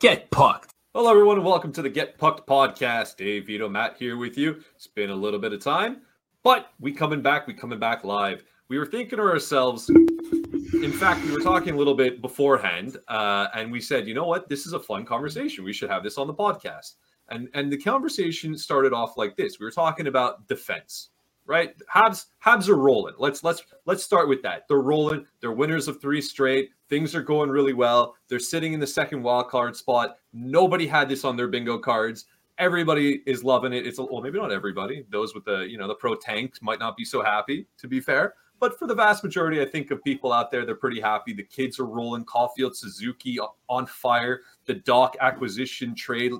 [0.00, 0.72] Get pucked.
[0.94, 3.18] Hello, everyone, and welcome to the Get Pucked podcast.
[3.18, 4.62] Dave Vito, Matt here with you.
[4.74, 6.00] It's been a little bit of time,
[6.42, 7.46] but we coming back.
[7.46, 8.42] We coming back live.
[8.68, 9.90] We were thinking to ourselves.
[9.90, 14.24] In fact, we were talking a little bit beforehand, uh, and we said, you know
[14.24, 15.64] what, this is a fun conversation.
[15.64, 16.94] We should have this on the podcast.
[17.28, 19.60] And and the conversation started off like this.
[19.60, 21.10] We were talking about defense,
[21.50, 21.74] right?
[21.92, 23.14] Habs Habs are rolling.
[23.18, 24.62] Let's let's let's start with that.
[24.68, 25.26] They're rolling.
[25.40, 26.70] They're winners of three straight.
[26.88, 28.14] Things are going really well.
[28.28, 30.16] They're sitting in the second wild card spot.
[30.32, 32.26] Nobody had this on their bingo cards.
[32.58, 33.86] Everybody is loving it.
[33.86, 35.04] It's a, well, maybe not everybody.
[35.10, 37.66] Those with the you know the pro tanks might not be so happy.
[37.78, 40.76] To be fair, but for the vast majority, I think of people out there, they're
[40.76, 41.32] pretty happy.
[41.32, 42.24] The kids are rolling.
[42.26, 43.38] Caufield, Suzuki
[43.68, 44.42] on fire.
[44.66, 46.32] The Dach acquisition trade.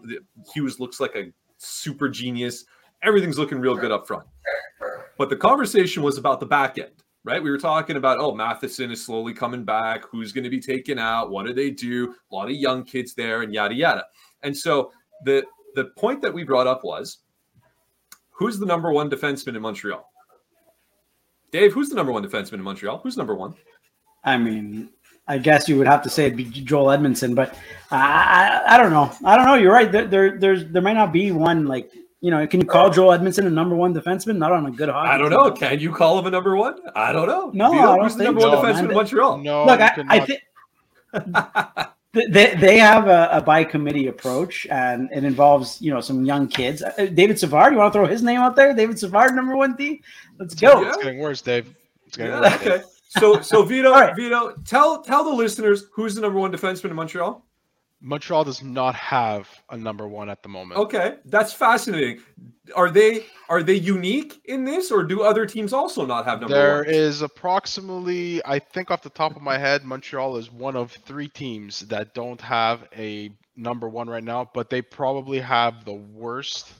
[0.54, 2.64] Hughes looks like a super genius.
[3.02, 4.24] Everything's looking real good up front.
[5.18, 6.92] But the conversation was about the back end
[7.24, 7.42] right?
[7.42, 10.04] We were talking about, oh, Matheson is slowly coming back.
[10.10, 11.30] Who's going to be taken out?
[11.30, 12.14] What do they do?
[12.30, 14.04] A lot of young kids there, and yada yada.
[14.42, 14.92] And so
[15.24, 17.18] the the point that we brought up was,
[18.30, 20.06] who's the number one defenseman in Montreal?
[21.52, 22.98] Dave, who's the number one defenseman in Montreal?
[22.98, 23.54] Who's number one?
[24.24, 24.90] I mean,
[25.26, 27.56] I guess you would have to say it'd be Joel Edmundson, but
[27.90, 29.10] I, I, I don't know.
[29.24, 29.54] I don't know.
[29.54, 29.90] You're right.
[29.90, 31.90] There, there, there's, there might not be one like
[32.20, 34.36] you know, can you call Joel Edmundson a number one defenseman?
[34.36, 35.10] Not on a good hockey.
[35.10, 35.50] I don't know.
[35.50, 36.78] Can you call him a number one?
[36.94, 37.50] I don't know.
[37.54, 39.38] No, I don't who's the number so, one defenseman in Montreal?
[39.38, 40.42] No, Look, I, I think
[42.12, 46.48] they, they have a, a by committee approach, and it involves you know some young
[46.48, 46.82] kids.
[46.82, 48.74] Uh, David Savard, you want to throw his name out there?
[48.74, 50.02] David Savard, number one D.
[50.38, 50.82] Let's go.
[50.82, 50.88] Yeah.
[50.88, 51.74] It's getting worse, Dave.
[52.06, 52.54] It's getting Yeah, worse.
[52.54, 52.82] okay.
[53.18, 54.14] So, so Vito, All right.
[54.14, 57.44] Vito, tell tell the listeners who's the number one defenseman in Montreal.
[58.02, 60.80] Montreal does not have a number one at the moment.
[60.80, 62.20] Okay, that's fascinating.
[62.74, 66.54] Are they are they unique in this, or do other teams also not have number
[66.54, 66.86] There one?
[66.86, 71.28] is approximately, I think off the top of my head, Montreal is one of three
[71.28, 76.72] teams that don't have a number one right now, but they probably have the worst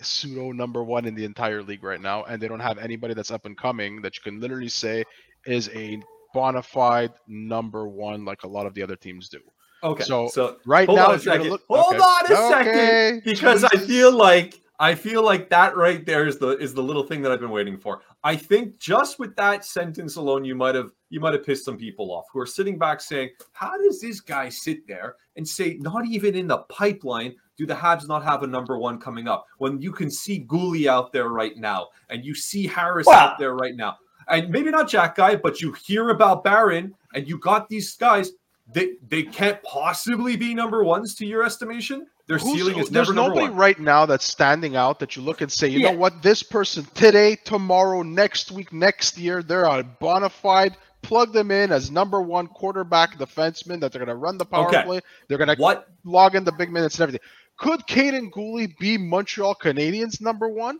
[0.00, 3.30] pseudo number one in the entire league right now, and they don't have anybody that's
[3.30, 5.02] up and coming that you can literally say
[5.46, 6.00] is a
[6.32, 9.40] bona fide number one like a lot of the other teams do.
[9.84, 11.52] Okay, So, so Right hold now, on a if you're gonna second.
[11.52, 12.02] look- hold okay.
[12.02, 16.38] on a second, Okay, because I feel like I feel like that right there is
[16.38, 18.00] the is the little thing that I've been waiting for.
[18.24, 21.76] I think just with that sentence alone, you might have you might have pissed some
[21.76, 25.76] people off who are sitting back saying, "How does this guy sit there and say
[25.80, 29.46] not even in the pipeline do the Habs not have a number one coming up
[29.58, 33.38] when you can see Guhle out there right now and you see Harris Well- out
[33.38, 33.96] there right now,
[34.28, 38.32] and maybe not Jack Guy, but you hear about Barron and you got these guys."
[38.74, 42.06] They, they can't possibly be number ones to your estimation.
[42.26, 45.22] Their Who's- ceiling is there's never number nobody right now that's standing out that you
[45.22, 45.92] look and say, you Yeah.
[45.92, 50.76] know what, this person today, tomorrow, next week, next year, they're a bona fide.
[51.02, 54.68] Plug them in as number one quarterback defenseman that they're going to run the power
[54.68, 54.82] Okay.
[54.84, 55.00] play.
[55.28, 57.20] They're going to What log in the big minutes and everything.
[57.58, 60.78] Could Kaiden Guhle be Montreal Canadiens number one?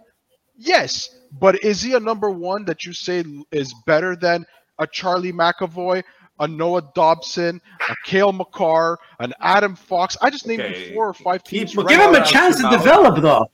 [0.56, 3.22] Yes, but is he a number one that you say
[3.52, 4.46] is better than
[4.78, 6.02] a Charlie McAvoy,
[6.40, 10.16] a Noah Dobson, a Cale Makar, an Adam Fox?
[10.22, 10.88] I just named Okay.
[10.88, 11.76] you four or five Keep teams.
[11.76, 13.46] looking Give him a chance to develop, though.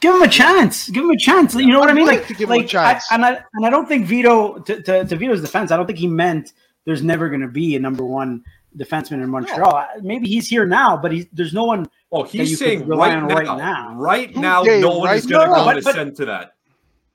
[0.00, 0.88] Give him a chance.
[0.90, 1.54] Give him a chance.
[1.54, 2.06] You know what I I'd mean?
[2.06, 3.04] like Like, to give him a chance.
[3.10, 5.72] I, and I and I don't think Vito to, to, to Vito's defense.
[5.72, 6.52] I don't think he meant
[6.84, 8.44] there's never going to be a number one
[8.76, 9.86] defenseman in Montreal.
[10.02, 11.88] Maybe he's here now, but he's, there's no one.
[12.12, 14.40] Oh, that he's you could saying rely right on now, right right now.
[14.40, 15.64] now, Okay, no one right is going to now.
[15.64, 16.52] go No, and to that.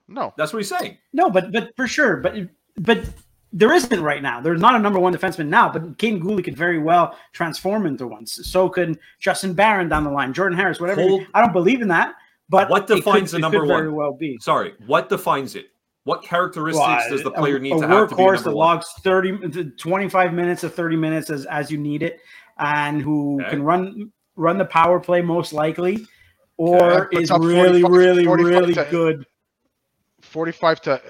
[0.10, 0.34] No.
[0.36, 0.98] That's what he's saying.
[1.14, 2.36] No, but but for sure, but
[2.78, 3.06] but
[3.56, 4.42] there isn't right now.
[4.42, 8.08] There's not a number one defenseman now, but Kaiden Guhle could very well transform into
[8.08, 8.26] one.
[8.26, 11.02] So could Justin Barron down the line, Jordan Harris, whatever.
[11.02, 12.16] Hold- I don't believe in that,
[12.50, 13.68] but What it could- defines the number one?
[13.68, 14.38] Very well be.
[14.42, 15.68] Sorry, what defines it?
[16.06, 18.50] What characteristics Well, does the player a, need a to have to be workhorse number
[18.50, 18.68] that one?
[18.76, 22.20] logs 30 to 25 minutes to 30 minutes as, as you need it
[22.58, 23.52] and who Okay.
[23.52, 26.06] can run run the power play most likely
[26.58, 29.26] or Puts is really 45 really 45 really to- good
[30.22, 31.02] 45 to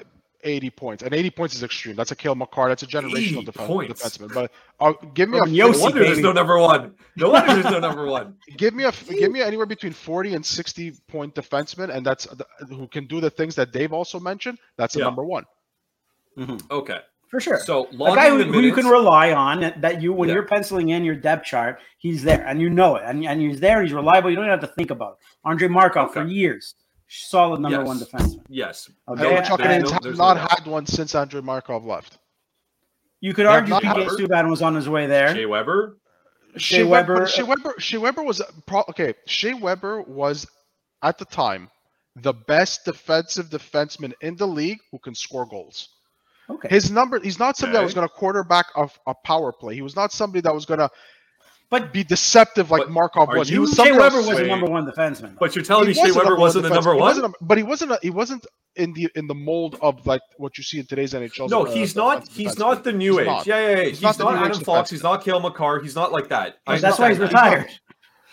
[0.43, 1.03] 80 points.
[1.03, 1.95] And 80 points is extreme.
[1.95, 2.69] That's a Cale Makar.
[2.69, 4.01] That's a generational defen- points.
[4.03, 4.33] defenseman.
[4.33, 6.93] But uh, give me a Urban No Yossi, wonder there's no number one.
[7.17, 8.35] No wonder there's no number one.
[8.57, 12.45] give me a give me anywhere between 40 and 60 point defenseman, and that's the,
[12.67, 14.57] who can do the things that Dave also mentioned.
[14.77, 15.05] That's a Yeah.
[15.05, 15.45] number one.
[16.71, 16.99] Okay,
[17.29, 20.11] for sure so a guy who, the who you can rely on that- that you
[20.13, 20.35] when Yeah.
[20.35, 23.59] you're penciling in your depth chart he's there and you know it and, and he's
[23.59, 26.73] there he's reliable you don't even have to think about it andre markov for years
[27.21, 27.87] solid number Yes.
[27.87, 29.21] one defenseman yes, Okay.
[29.23, 29.57] The Yeah, Montreal
[30.01, 32.17] there's have not no had one since Andrei Markov left.
[33.21, 35.97] you could They argue not PK Subban was on his way there Shea Weber.
[36.57, 39.13] Shea Shea Weber- Weber, Shea uh, Weber, Shea Weber was pro- okay.
[39.27, 40.45] Shea Weber was
[41.01, 41.69] at the time
[42.15, 45.89] the best defensive defenseman in the league who can score goals.
[46.49, 49.73] okay His number, he's not somebody that was going to quarterback a, a power play.
[49.75, 50.89] He was not somebody that was going to
[51.73, 53.47] But be deceptive like But Markov are was.
[53.49, 54.47] He you- was Shea Weber was a Wait.
[54.47, 55.21] number one defenseman.
[55.31, 55.37] though.
[55.39, 56.99] But you're telling me He Shea Weber wasn't the number one?
[56.99, 57.91] wasn't a- but he wasn't.
[57.93, 61.13] A, he wasn't in the in the mold of like what you see in today's
[61.15, 61.49] NHL.
[61.49, 62.27] No, uh, he's not.
[62.27, 62.59] He's defenseman.
[62.59, 63.25] not the new He's age.
[63.25, 63.47] not.
[63.47, 63.75] Yeah, yeah, yeah.
[63.85, 64.89] He's, He's not not, the Adam age Fox.
[64.91, 65.79] He's not Cale Makar.
[65.81, 66.57] He's not like that.
[66.67, 67.69] I that's why he's retired.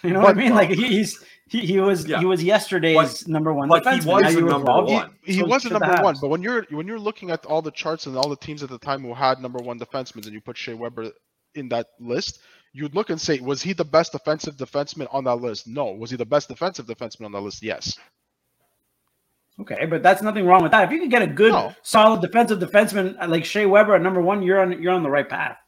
[0.03, 0.55] You know what I mean?
[0.55, 2.19] Like he- he's he, he was Yeah.
[2.21, 5.11] he was yesterday's number one but he was the number evolve, one.
[5.25, 7.31] He, he so was should a the number one, but when you're when you're looking
[7.31, 9.79] at all the charts and all the teams at the time who had number one
[9.79, 11.11] defensemen, and you put Shea Weber
[11.55, 12.41] in that list,
[12.73, 15.67] you'd look and say, was he the best defensive defenseman on that list?
[15.67, 15.87] No.
[15.87, 17.63] Was he the best defensive defenseman on that list?
[17.63, 17.99] Yes.
[19.61, 20.85] Okay, but that's nothing wrong with that.
[20.85, 21.75] If you can get a good, No.
[21.83, 25.11] solid defensive defenseman uh, like Shea Weber at number one, you're on you're on the
[25.11, 25.59] right path.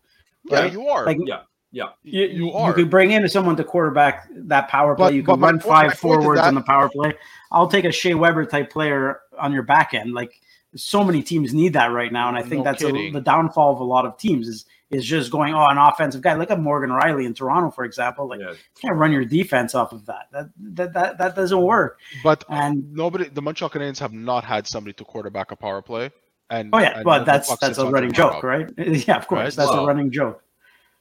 [0.44, 1.04] Yeah, you are.
[1.04, 1.40] Like Yeah,
[1.72, 1.88] yeah.
[2.02, 5.08] you, you you, could bring in someone to quarterback that power play.
[5.08, 7.12] But- you but can run five forwards that- on the power play.
[7.50, 10.14] I'll take a Shea Weber type player on your back end.
[10.14, 10.40] Like
[10.74, 13.72] so many teams need that right now, and I think No that's a, the downfall
[13.72, 16.34] of a lot of teams is is just going oh an offensive guy.
[16.34, 18.28] Look at Morgan Rielly in Toronto, for example.
[18.28, 18.50] Like yeah.
[18.50, 20.28] you can't run your defense off of that.
[20.32, 21.98] That that that, that doesn't work.
[22.22, 26.10] But And nobody, the Montreal Canadiens have not had somebody to quarterback a power play.
[26.50, 28.68] And oh yeah, and but that's that's a running joke, right?
[28.76, 29.52] Yeah, of course, Right?
[29.54, 30.42] that's Well- a running joke.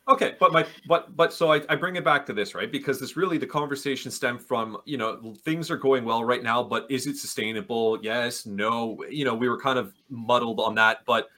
[0.10, 2.72] Okay, but my but but so I, I bring it back to this, right?
[2.72, 6.64] Because this really the conversation stemmed from, you know, things are going well right now,
[6.64, 8.00] but is it sustainable?
[8.02, 8.98] Yes, no.
[9.10, 11.30] You know, we were kind of muddled on that, but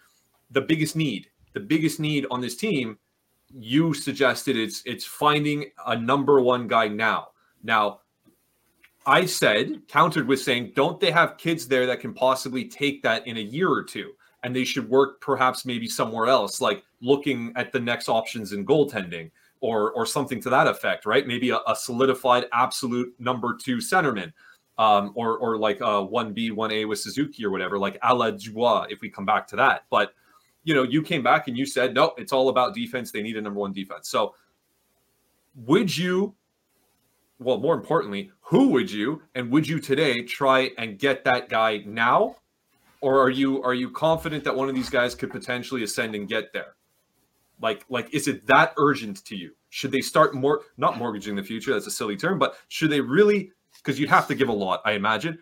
[0.51, 2.97] the biggest need, the biggest need on this team,
[3.53, 7.29] you suggested it's it's finding a number one guy now.
[7.63, 7.99] Now,
[9.05, 13.27] I said, countered with saying, don't they have kids there that can possibly take that
[13.27, 14.13] in a year or two?
[14.43, 18.65] And they should work perhaps maybe somewhere else, like looking at the next options in
[18.65, 19.31] goaltending
[19.61, 21.25] or or something to that effect, right?
[21.25, 24.33] Maybe a, a solidified absolute number two centerman.
[24.79, 28.13] Um, or or like a one B, one A with Suzuki or whatever, like a
[28.13, 29.83] la Dubois, if we come back to that.
[29.91, 30.13] But
[30.63, 33.11] you know, you came back and you said, no, it's all about defense.
[33.11, 34.09] They need a number one defense.
[34.09, 34.33] So
[35.55, 36.35] would you
[37.39, 41.83] well, more importantly, who would you and would you today try and get that guy
[41.85, 42.37] now?
[43.03, 46.25] Or are you are you confident that one of these guys could potentially ascend and
[46.25, 46.75] get there?
[47.61, 49.51] Like like is it that urgent to you?
[49.71, 53.01] Should they start more not mortgaging the future, that's a silly term, but should they
[53.01, 55.37] really because you'd have to give a lot, I imagine.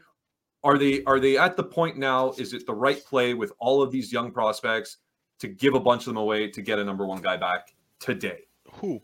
[0.63, 2.31] Are they are they at the point now?
[2.39, 4.97] Is it the right play with all of these young prospects
[5.37, 8.39] to give a bunch of them away to get a number one guy back today?
[8.73, 9.03] Who?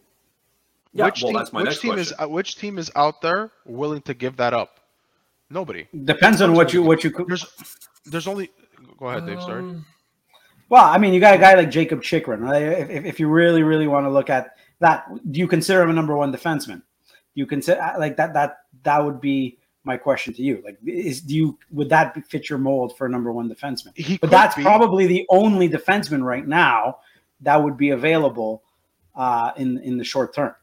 [0.93, 2.25] Yeah, which well, team, that's my which next team is question.
[2.25, 4.79] uh, which team is out there willing to give that up?
[5.51, 5.87] Nobody.
[6.05, 7.27] Depends on what you what you could.
[7.27, 7.45] There's
[8.09, 8.49] there's only
[8.97, 9.41] go ahead, Dave.
[9.41, 9.61] Sorry.
[9.61, 9.85] Um,
[10.69, 12.41] Well, I mean, you got a guy like Jakob Chychrun.
[12.41, 12.61] Right?
[12.61, 15.89] If, if, if you really, really want to look at that, do you consider him
[15.89, 16.81] a number one defenseman?
[17.07, 18.33] Do you consider like that?
[18.33, 20.61] That that would be my question to you.
[20.65, 23.95] Like, is do you would that fit your mold for a number one defenseman?
[23.95, 24.61] He But that's be.
[24.61, 26.97] probably the only defenseman right now
[27.41, 28.63] that would be available
[29.15, 30.53] uh, in in the short term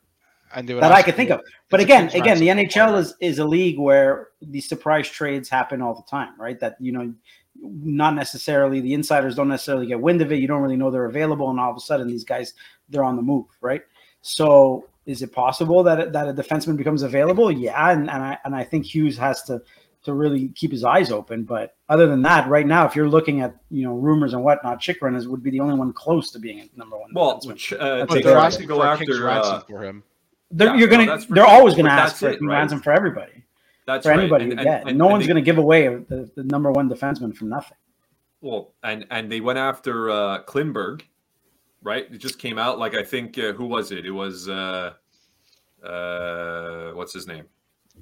[0.55, 1.41] and they would that I could think of.
[1.71, 2.99] But again, again, the NHL Poirier.
[3.01, 6.59] is is a league where these surprise trades happen all the time, right?
[6.61, 7.13] That you know,
[7.61, 10.37] not necessarily the insiders don't necessarily get wind of it.
[10.37, 12.55] You don't really know they're available, and all of a sudden these guys
[12.89, 13.83] they're on the move, right?
[14.23, 17.51] So is it possible that that a defenseman becomes available?
[17.51, 19.63] Yeah, and, and I and I think Hughes has to
[20.05, 21.45] to really keep his eyes open.
[21.45, 24.81] But other than that, right now, if you're looking at you know rumors and whatnot,
[24.81, 27.11] Chychrun is would be the only one close to being a number one.
[27.15, 27.57] well, defenseman.
[27.57, 29.29] ch- uh, That's But a they they're asking to go for after.
[29.29, 30.03] Uh, for him.
[30.57, 31.53] They're, yeah, you're gonna that's for they're sure.
[31.53, 32.55] always gonna But ask for it, a right?
[32.59, 33.45] ransom for everybody.
[33.87, 34.21] that's for right.
[34.21, 34.89] anybody And- to and- get.
[34.89, 37.45] and- no and one's they- going to give away the, the number one defenseman for
[37.47, 37.77] nothing.
[38.41, 41.03] Well, and and they went after uh Klingberg,
[41.83, 42.07] right?
[42.11, 44.07] It just came out like I think uh, who was it?
[44.07, 44.93] It was uh
[45.83, 47.45] uh what's his name?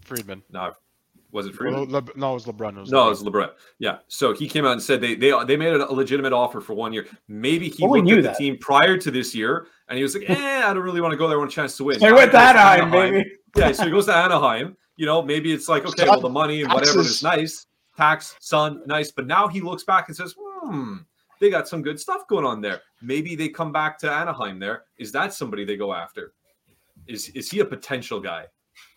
[0.04, 0.42] Friedman.
[0.50, 0.72] No,
[1.32, 1.90] was it Well, Freeman?
[1.90, 2.76] Le- no, it was LeBrun.
[2.76, 3.06] It was No, LeBrun.
[3.06, 3.50] it was LeBrun.
[3.78, 3.98] Yeah.
[4.08, 6.92] So he came out and said they they they made a legitimate offer for one
[6.92, 7.06] year.
[7.28, 10.02] Maybe he Well, we looked knew at the team prior to this year and he
[10.02, 11.36] was like, eh, I don't really want to go there.
[11.36, 11.98] I want a chance to win.
[11.98, 13.12] So he went to Anaheim, Anaheim.
[13.14, 13.30] baby.
[13.56, 14.76] Yeah, so he goes to Anaheim.
[14.96, 17.66] You know, maybe it's like, okay, well, the money and whatever is nice.
[17.96, 19.10] Tax, son, nice.
[19.10, 20.96] But now he looks back and says, hmm,
[21.40, 22.80] they got some good stuff going on there.
[23.00, 24.84] Maybe they come back to Anaheim there.
[24.98, 26.32] Is that somebody they go after?
[27.06, 28.46] Is is he a potential guy?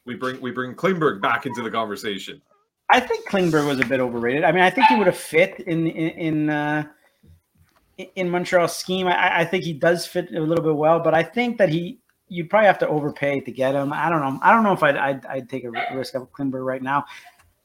[0.06, 2.42] We bring we bring Klingberg back into the conversation.
[2.90, 4.44] I think Klingberg was a bit overrated.
[4.44, 6.84] I mean, I think he would have fit in in in, uh,
[8.16, 9.08] in Montreal's scheme.
[9.08, 12.00] I, I think he does fit a little bit well, but I think that he
[12.28, 13.94] you'd probably have to overpay to get him.
[13.94, 14.40] I don't know.
[14.42, 17.06] I don't know if I'd I'd, I'd take a risk of Klingberg right now.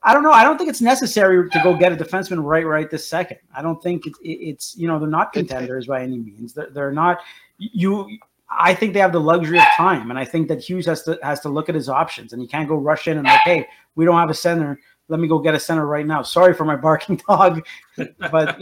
[0.03, 0.33] I don't know.
[0.33, 3.39] I don't think it's necessary to go get a defenseman right right this second.
[3.55, 6.55] I don't think it's it's you know they're not contenders by any means.
[6.55, 7.19] They're, they're not
[7.59, 8.09] you.
[8.51, 11.19] I think they have the luxury of time, and I think that Hughes has to
[11.23, 13.67] has to look at his options, and he can't go rush in and like, hey,
[13.95, 14.79] we don't have a center.
[15.09, 16.23] Let me go get a center right now.
[16.23, 17.65] Sorry for my barking dog,
[18.31, 18.59] but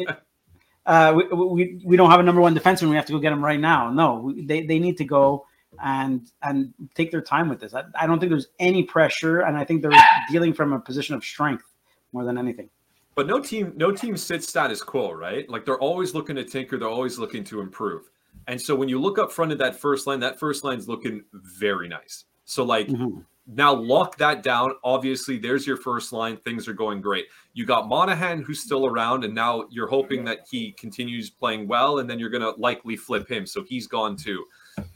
[0.87, 2.91] uh, we, we we don't have a number one defenseman.
[2.91, 3.91] We have to go get him right now.
[3.91, 5.47] No, they they need to go
[5.83, 7.73] and and take their time with this.
[7.73, 9.93] I, I don't think there's any pressure, and I think they're
[10.31, 11.65] dealing from a position of strength
[12.13, 12.69] more than anything.
[13.15, 15.49] But no team, no team sits status quo, right?
[15.51, 18.11] Like they're always looking to tinker, they're always looking to improve.
[18.49, 21.23] And so when you look up front of that first line, that first line's looking
[21.33, 22.25] very nice.
[22.45, 23.21] So like Mm-hmm.
[23.47, 24.73] now lock that down.
[24.83, 26.39] Obviously, there's your first line.
[26.39, 27.27] Things are going great.
[27.53, 31.99] You got Monahan who's still around, and now you're hoping that he continues playing well,
[31.99, 33.47] and then you're gonna likely flip him.
[33.47, 34.45] So he's gone too.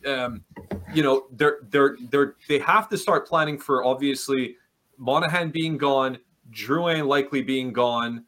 [0.06, 0.44] Um,
[0.94, 4.56] you know, they're they're they're they have to start planning for obviously
[4.96, 6.18] Monahan being gone,
[6.52, 8.24] Drouin likely being gone,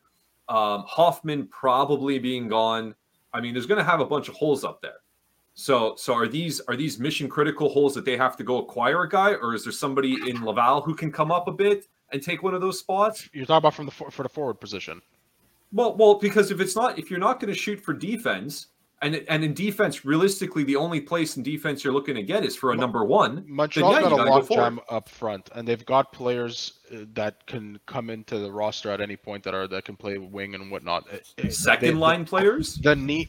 [0.48, 2.94] um, Hoffman probably being gone.
[3.32, 5.00] I mean, there's gonna have a bunch of holes up there.
[5.54, 9.02] So, so are these are these mission critical holes that they have to go acquire
[9.02, 12.20] a guy, or is there somebody in Laval who can come up a bit and
[12.20, 13.28] take one of those spots?
[13.32, 15.00] You're talking about from the for, for the forward position.
[15.72, 18.66] Well, well, because if it's not, if you're not going to shoot for defense,
[19.00, 22.56] and and in defense, realistically, the only place in defense you're looking to get is
[22.56, 23.44] for a number one.
[23.46, 27.46] Montreal's yeah, got a gotta go log up front, and they've got players uh, that
[27.46, 30.68] can come into the roster at any point that are that can play wing and
[30.70, 31.06] whatnot.
[31.48, 32.76] Second they- line players.
[32.76, 33.28] the need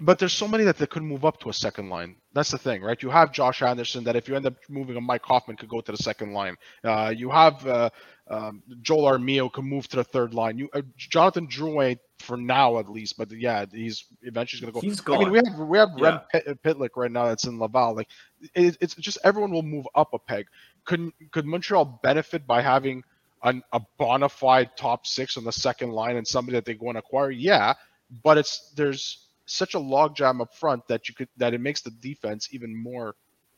[0.00, 2.58] but there's so many that they could move up to a second line that's the
[2.58, 5.56] thing right you have josh anderson that if you end up moving a mike hoffman
[5.56, 7.90] could go to the second line uh, you have uh,
[8.28, 12.78] um, joel armia can move to the third line you uh, jonathan drouin for now
[12.78, 15.78] at least but yeah he's eventually going to go He's I mean, we have we
[15.78, 16.18] have Yeah.
[16.32, 17.94] Pit- Pitlick right now that's in Laval.
[17.94, 18.08] Like,
[18.54, 20.46] it, it's just everyone will move up a peg.
[20.84, 23.02] Could could Montreal benefit by having
[23.42, 26.88] an, a bona fide top six on the second line and somebody that they go
[26.88, 27.30] and acquire?
[27.30, 27.74] Yeah,
[28.22, 31.90] but it's there's such a logjam up front that you could that it makes the
[31.90, 33.14] defense even more,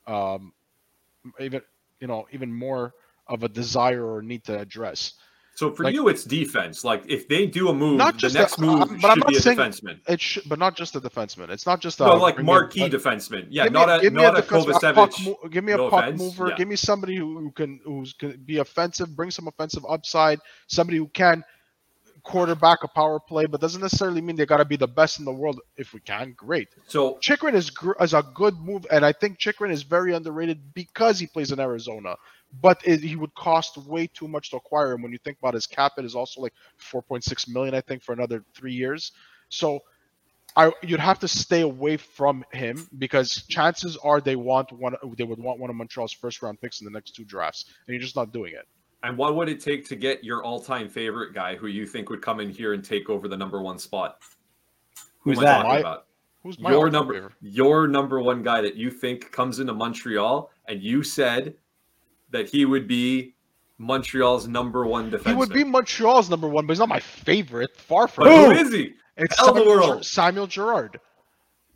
[0.07, 0.53] um,
[1.41, 1.61] even
[2.01, 2.95] you know even more
[3.27, 5.15] of a desire or need to address.
[5.55, 6.85] So for like- you, it's defense.
[6.85, 9.17] Like if they do a move, Not the just next the- move I'm- but I'm
[9.17, 9.99] should not be a saying- defenseman.
[10.09, 11.51] It should, but not just a defenseman.
[11.51, 13.49] It's not just a No, like marquee a- defenseman.
[13.51, 15.25] Yeah, not a give me not a a Kovacevic.
[15.27, 16.49] mo- give me a no puck offense, mover.
[16.51, 16.55] yeah.
[16.57, 20.39] Give me somebody who, who can who's can be offensive, bring some offensive upside.
[20.69, 21.43] Somebody who can
[22.29, 25.25] quarterback a power play, but doesn't necessarily mean they got to be the best in
[25.25, 25.61] the world.
[25.77, 26.69] If we can, great.
[26.87, 30.75] So Chychrun is gr- is a good move, and I think Chychrun is very underrated
[30.75, 32.17] because he plays in Arizona.
[32.63, 35.55] But it, he would cost way too much to acquire him when you think about
[35.55, 35.93] his cap.
[35.99, 39.13] It is also like 4.6 million, I think, for another three years.
[39.51, 39.81] So
[40.57, 44.95] I you'd have to stay away from him because chances are they want one.
[45.17, 47.95] They would want one of Montreal's first round picks in the next two drafts, and
[47.95, 48.67] you're just not doing it.
[49.03, 52.21] And what would it take to get your all-time favorite guy who you think would
[52.21, 54.19] come in here and take over the number one spot?
[55.21, 55.57] Who Who's am I that?
[55.63, 56.05] talking My- about?
[56.45, 57.33] Who's my Your number, favorite?
[57.43, 61.55] your number one guy that you think comes into Montreal, and you said
[62.31, 63.35] that he would be
[63.79, 65.27] Montreal's number one defenseman.
[65.31, 67.77] He would be Montreal's number one, but he's not my favorite.
[67.77, 68.57] Far from But who it.
[68.67, 68.95] is he?
[69.17, 69.97] It's Tell Samuel.
[69.97, 71.01] Ger- Samuel Girard.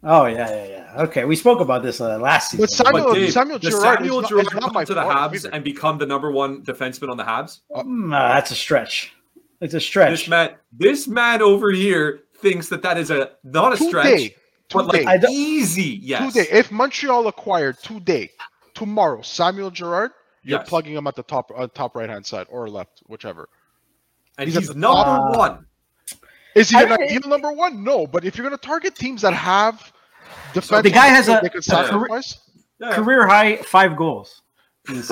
[0.04, 1.02] Oh yeah, yeah, yeah.
[1.04, 2.62] Okay, we spoke about this uh, last season.
[2.64, 4.85] But Samuel- But Dave, Samuel does Girard Samuel is not- Girard is not come my
[4.85, 5.14] to the favorite.
[5.16, 7.61] Habs and become the number one defenseman on the Habs?
[7.71, 9.12] Mm, uh, that's a stretch.
[9.61, 10.11] It's a stretch.
[10.11, 14.37] This man, this man over here thinks that that is a not a stretch, Today,
[14.73, 16.00] but like today, I easy.
[16.02, 16.32] Yes.
[16.35, 16.49] today.
[16.50, 18.30] If Montreal acquired today,
[18.75, 20.11] tomorrow, Samuel Girard,
[20.42, 20.68] you're Yes.
[20.68, 23.49] plugging him at the top, uh, top right hand side or left, whichever.
[24.37, 25.37] and he's he's, number top.
[25.37, 25.66] one.
[26.54, 27.82] Is he I an ideal number one?
[27.85, 29.92] No, but if you're going to target teams that have
[30.52, 32.38] defense, the guy has a- a sacrifice.
[32.80, 32.94] Yeah.
[32.94, 34.42] Career high five goals.
[34.88, 35.02] in the.
[35.02, 35.06] He's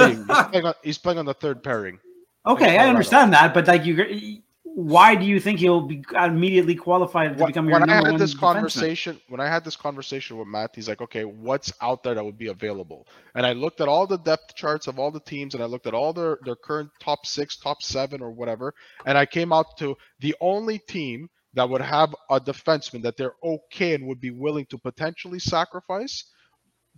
[0.50, 1.98] playing, on, he's playing on the third pairing.
[2.46, 4.42] okay, I understand that, but like you,
[4.74, 8.06] why do you think he'll be immediately qualified to When, become your when I number
[8.06, 8.38] had one this defenseman?
[8.38, 12.24] conversation, when I had this conversation with Matt, he's like, "Okay, what's out there that
[12.24, 15.54] would be available?" And I looked at all the depth charts of all the teams,
[15.54, 18.74] and I looked at all their their current top six, top seven, or whatever,
[19.06, 23.34] and I came out to the only team that would have a defenseman that they're
[23.44, 26.24] okay and would be willing to potentially sacrifice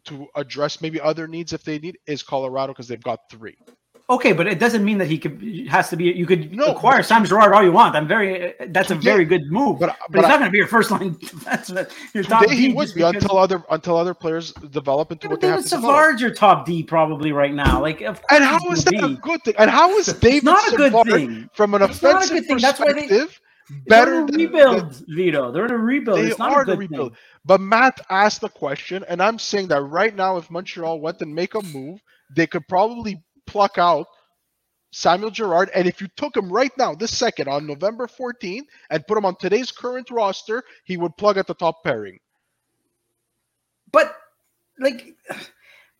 [0.04, 3.56] to address maybe other needs if they need is Colorado because they've got three.
[4.11, 6.04] Okay, but it doesn't mean that he could has to be.
[6.04, 7.94] You could No, acquire Sam Girard all you want.
[7.97, 8.52] I'm very.
[8.68, 9.78] That's a very good move.
[9.78, 11.87] but- But, but he's I- not going to be your first line defenseman.
[11.87, 15.30] Uh, your top Today he would be until other until other players develop into Yeah,
[15.30, 15.94] what they have David to develop.
[15.97, 17.80] Savard's your top D probably right now.
[17.80, 19.54] Like, of And how is that a good thing?
[19.59, 21.50] And how is David not a good Savard, thing.
[21.54, 22.59] from an It's not a offensive good thing.
[22.59, 23.40] That's why they- perspective
[23.87, 25.52] They're better than rebuild, Vito.
[25.52, 26.18] They're in a rebuild.
[26.18, 27.12] They it's not are a a good rebuild.
[27.12, 27.18] thing.
[27.47, 31.32] But Matt asked the question, and I'm saying that right now, if Montreal went and
[31.35, 32.00] make a move,
[32.37, 34.06] they could probably pluck out
[34.92, 35.71] Samuel Girard.
[35.75, 39.25] And if you took him right now, this second, on November 14th, and put him
[39.26, 42.18] on today's current roster, he would plug at the top pairing.
[43.92, 44.16] But
[44.80, 45.14] like,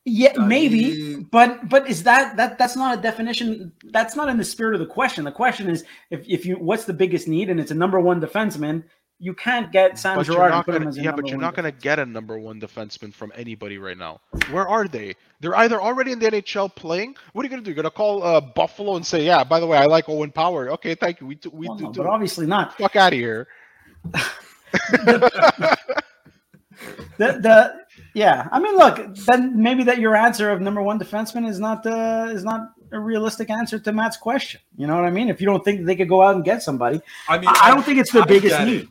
[0.05, 0.95] yeah, I maybe.
[0.95, 3.73] mean- But but is that that that's not a definition?
[3.93, 5.25] That's not in the spirit of the question.
[5.25, 8.21] The question is if if you what's the biggest need, and it's a number one
[8.21, 8.85] defenseman.
[9.19, 11.39] You can't get Sam But you're Girard and not put him gonna, yeah, but you're
[11.39, 14.21] not going to get a number one defenseman from anybody right now.
[14.51, 15.15] Where are they?
[15.41, 17.15] They're either already in the NHL playing.
[17.33, 17.71] What are you going to do?
[17.71, 20.33] You're going to call uh, Buffalo and say, "Yeah, by the way, I like Owen
[20.33, 21.29] Power." Okay, thank you.
[21.29, 22.03] We do, we Well, do no, too.
[22.03, 22.77] but obviously not.
[22.79, 23.47] Fuck out of here.
[27.19, 27.75] The the
[28.15, 31.87] yeah, I mean, look, then maybe that your answer of number one defenseman is not
[31.87, 34.61] uh, is not a realistic answer to Matt's question.
[34.77, 35.29] You know what I mean?
[35.29, 37.61] If you don't think that they could go out and get somebody, I mean, I
[37.65, 38.83] I don't think it's the I biggest need.
[38.83, 38.89] it.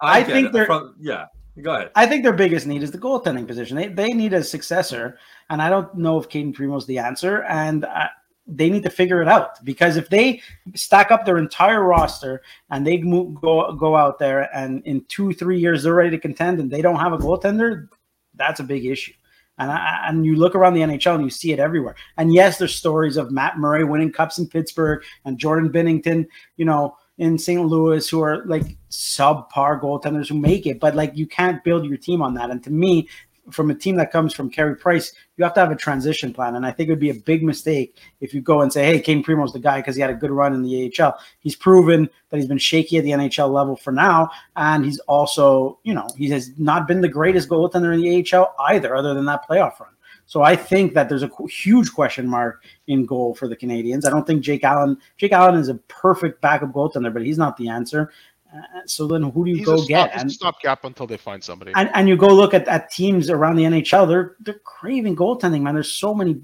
[0.00, 1.26] I, I think they're- From, yeah.
[1.62, 1.90] Go ahead.
[1.94, 3.78] I think their biggest need is the goaltending position.
[3.78, 7.44] They they need a successor, and I don't know if Cayden Primeau's the answer.
[7.44, 8.08] And uh,
[8.46, 10.42] they need to figure it out because if they
[10.74, 15.32] stack up their entire roster and they move, go go out there and in two
[15.32, 17.88] three years they're ready to contend and they don't have a goaltender,
[18.34, 19.14] that's a big issue.
[19.58, 21.96] And I, and you look around the NHL and you see it everywhere.
[22.18, 26.26] And yes, there's stories of Matt Murray winning cups in Pittsburgh and Jordan Binnington,
[26.58, 27.64] you know, in St.
[27.64, 31.96] Louis who are like subpar goaltenders who make it, but like you can't build your
[31.96, 32.50] team on that.
[32.50, 33.08] And to me,
[33.50, 36.56] from a team that comes from Carey Price, you have to have a transition plan.
[36.56, 39.00] And I think it would be a big mistake if you go and say, hey,
[39.00, 41.18] Kane Primo's the guy because he had a good run in the AHL.
[41.40, 44.30] He's proven that he's been shaky at the NHL level for now.
[44.56, 48.54] And he's also, you know, he has not been the greatest goaltender in the AHL
[48.68, 49.90] either, other than that playoff run.
[50.26, 54.04] So I think that there's a huge question mark in goal for the Canadiens.
[54.06, 54.98] I don't think Jake Allen.
[55.16, 58.12] Jake Allen is a perfect backup goaltender, but he's not the answer.
[58.54, 60.12] Uh, so then, who do you He's, go a, stop, get?
[60.12, 61.72] he's a And, stopgap until they find somebody.
[61.74, 64.06] and and you go look at, at teams around the NHL.
[64.08, 65.74] They're they're craving goaltending, man.
[65.74, 66.40] There's so many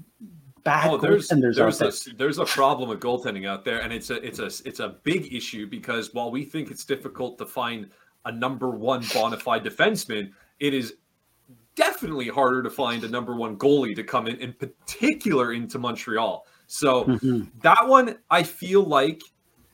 [0.63, 2.13] bad Oh, there's goaltenders out there's there.
[2.13, 4.95] a there's a problem with goaltending out there, and it's a it's a it's a
[5.03, 7.89] big issue because while we think it's difficult to find
[8.25, 10.93] a number one bona fide defenseman, it is
[11.75, 16.45] definitely harder to find a number one goalie to come in, in particular into Montreal.
[16.67, 17.49] So Mhm.
[17.61, 19.21] that one, I feel like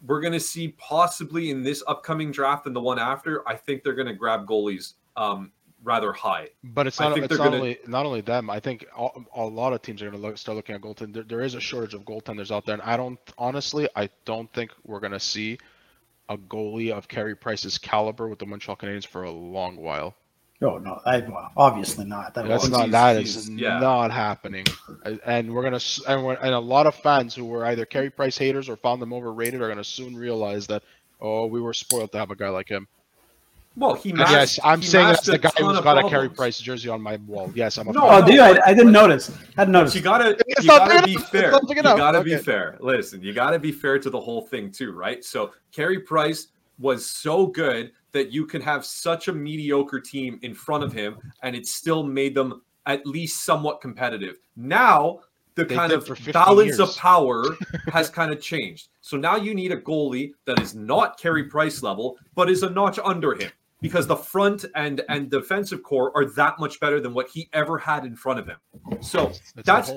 [0.05, 3.47] we're going to see possibly in this upcoming draft and the one after.
[3.47, 5.51] I think they're going to grab goalies um,
[5.83, 6.47] rather high.
[6.63, 7.13] But it's I not.
[7.15, 8.49] think It's they're not gonna- only not only them.
[8.49, 11.13] I think all, a lot of teams are going to look, start looking at goaltenders.
[11.13, 13.89] There, there is a shortage of goaltenders out there, and I don't honestly.
[13.95, 15.57] I don't think we're going to see
[16.29, 20.15] a goalie of Carey Price's caliber with the Montreal Canadiens for a long while.
[20.61, 22.33] Oh no, I, well, obviously not.
[22.33, 22.79] That That's not.
[22.81, 23.79] he's- That he's- is yeah.
[23.79, 24.65] not happening.
[25.05, 25.79] And- And we're gonna.
[26.07, 29.01] And, we're, and a lot of fans who were either Carey Price haters or found
[29.01, 30.83] them overrated are gonna soon realize that.
[31.21, 32.87] Oh, we were spoiled to have a guy like him.
[33.75, 36.09] Well, he And masked, yes, I'm he saying that's the guy who's of got a
[36.09, 36.29] Carey.
[36.29, 37.51] Price jersey on my wall.
[37.55, 37.93] Yes, I'm a.
[37.93, 38.09] No, fan.
[38.09, 39.29] oh, no, dude, I, I didn't notice.
[39.29, 39.95] I Hadn't But noticed.
[39.95, 41.29] you gotta, It's you gotta be enough.
[41.29, 41.51] Fair.
[41.67, 42.77] You gotta be fair.
[42.81, 45.23] Listen, you gotta be fair to the whole thing too, right?
[45.23, 46.47] So Carey Price
[46.79, 51.17] was so good that you can have such a mediocre team in front of him,
[51.43, 54.37] and it still made them at least somewhat competitive.
[54.55, 55.19] Now
[55.59, 57.43] the They kind of for 50 balance of power
[57.91, 58.89] has kind of changed.
[59.01, 62.69] So now you need a goalie that is not Carey Price level, but is a
[62.69, 63.51] notch under him.
[63.81, 67.77] Because the front and and defensive core are that much better than what he ever
[67.77, 68.57] had in front of him.
[68.99, 69.31] So
[69.63, 69.91] that's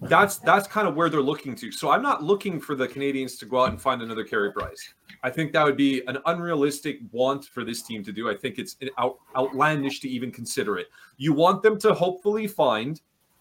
[0.00, 1.70] that's that's kind of where they're looking to.
[1.70, 4.94] So I'm not looking for the Canadiens to go out and find another Carey Price.
[5.22, 8.30] I think that would be an unrealistic want for this team to do.
[8.30, 10.88] I think it's out, outlandish to even consider it.
[11.16, 13.00] You want them to hopefully find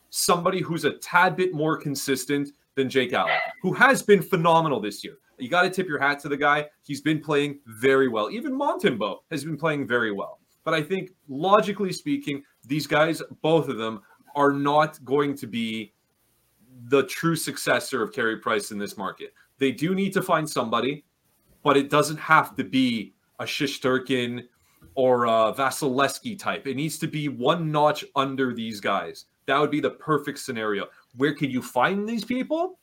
[0.09, 5.03] somebody who's a tad bit more consistent than Jake Allen, who has been phenomenal this
[5.03, 5.17] year.
[5.37, 6.67] You got to tip your hat to the guy.
[6.83, 8.29] He's been playing very well.
[8.29, 10.39] Even Montembeault has been playing very well.
[10.65, 14.01] But I think logically speaking, these guys, both of them,
[14.35, 15.93] are not going to be
[16.85, 19.33] the true successor of Carey Price in this market.
[19.57, 21.03] They do need to find somebody,
[21.63, 24.45] but it doesn't have to be a Shesterkin
[24.95, 26.67] or a Vasilevskiy type.
[26.67, 29.25] It needs to be one notch under these guys.
[29.45, 30.87] That would be the perfect scenario.
[31.15, 32.79] Where can you find these people?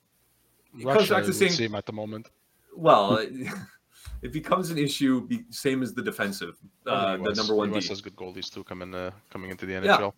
[0.79, 2.31] It comes Russia back to saying, seem at the moment.
[2.75, 3.19] well,
[4.23, 7.79] it becomes an issue, be, same as the defensive, uh, the US number one D.
[7.79, 9.85] US has good goalies too coming uh, coming into the NHL.
[9.85, 10.11] Yeah.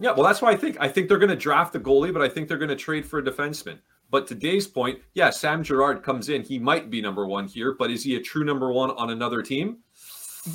[0.00, 2.22] Yeah, well, that's why I think I think they're going to draft a goalie, but
[2.22, 3.78] I think they're going to trade for a defenseman.
[4.10, 6.42] But to Dave's point, yeah, Sam Girard comes in.
[6.42, 9.42] He might be number one here, but is he a true number one on another
[9.42, 9.78] team?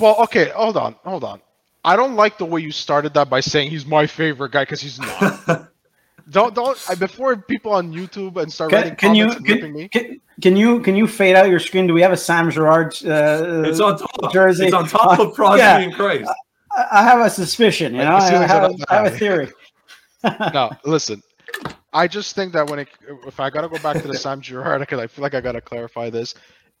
[0.00, 1.40] Well, okay, hold on, hold on.
[1.84, 4.80] I don't like the way you started that by saying he's my favorite guy because
[4.80, 5.68] he's not.
[6.30, 9.60] don't don't I, before people on YouTube and start Can, writing can you comments ripping
[9.60, 9.88] can, me.
[9.88, 11.86] can, can you can you fade out your screen?
[11.86, 12.94] Do we have a Sam Girard?
[13.04, 14.10] Uh, it's on top.
[14.22, 14.64] of Jersey.
[14.64, 15.78] It's on top of Crosby Yeah.
[15.78, 16.28] and Christ.
[16.30, 16.34] I-
[16.90, 17.92] I have a suspicion.
[17.92, 19.48] You know, the I, have, I have a theory.
[20.52, 21.22] no, listen.
[21.92, 22.88] I just think that when it,
[23.26, 25.60] if I gotta go back to the Sam Girard, because I feel like I gotta
[25.60, 26.34] clarify this.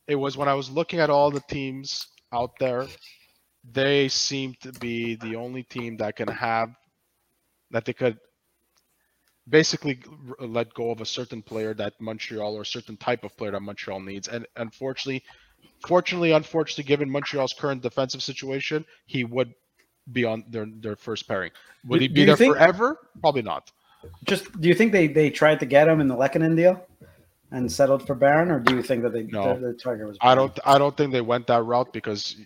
[0.06, 2.86] It was when I was looking at all the teams out there,
[3.72, 6.70] they seem to be the only team that can have
[7.70, 8.18] that they could
[9.48, 10.00] basically
[10.40, 13.60] let go of a certain player that Montreal or a certain type of player that
[13.60, 14.28] Montreal needs.
[14.28, 15.22] And unfortunately,
[15.86, 19.52] Fortunately, unfortunately, given Montreal's current defensive situation, he would
[20.12, 21.50] be on their their first pairing.
[21.86, 22.98] Would Do- he be there think- forever?
[23.20, 23.70] Probably not.
[24.24, 26.84] Just do you think they they tried to get him in the Lehkonen deal
[27.50, 29.54] and settled for Barron, or do you think that they No.
[29.54, 30.18] the, the target was?
[30.20, 30.58] I don't.
[30.64, 32.36] I don't think they went that route because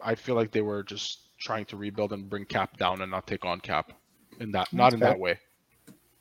[0.00, 3.26] I feel like they were just trying to rebuild and bring Cap down and not
[3.26, 3.92] take on Cap.
[4.40, 5.10] In that, not in fair.
[5.10, 5.38] that way.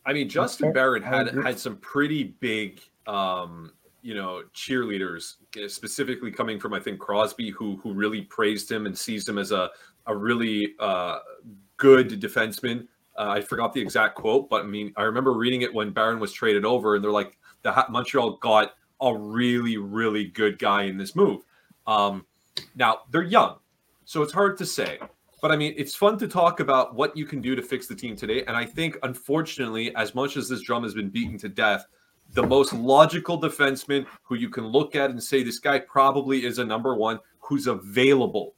[0.05, 0.73] I mean, Justin fair.
[0.73, 6.73] Barrett I had had some pretty big, um, you know, cheerleaders, uh, specifically coming from
[6.73, 9.69] I think Crosby, who who really praised him and sees him as a
[10.07, 11.19] a really uh,
[11.77, 12.87] good defenseman.
[13.17, 16.19] Uh, I forgot the exact quote, but I mean, I remember reading it when Barron
[16.19, 20.97] was traded over, and they're like, the Montreal got a really really good guy in
[20.97, 21.41] this move.
[21.87, 22.25] Um,
[22.75, 23.57] now they're young,
[24.05, 24.99] so it's hard to say.
[25.41, 27.95] But I mean, it's fun to talk about what you can do to fix the
[27.95, 28.43] team today.
[28.45, 31.87] And I think, unfortunately, as much as this drum has been beaten to death,
[32.33, 36.59] the most logical defenseman who you can look at and say this guy probably is
[36.59, 38.53] a number one who's available.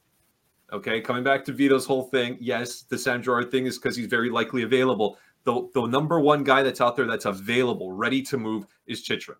[0.74, 4.08] Okay, coming back to Vito's whole thing, yes, the Sam Girard thing is because he's
[4.08, 5.18] very likely available.
[5.44, 9.36] The, the number one guy that's out there that's available, ready to move, is Chychrun.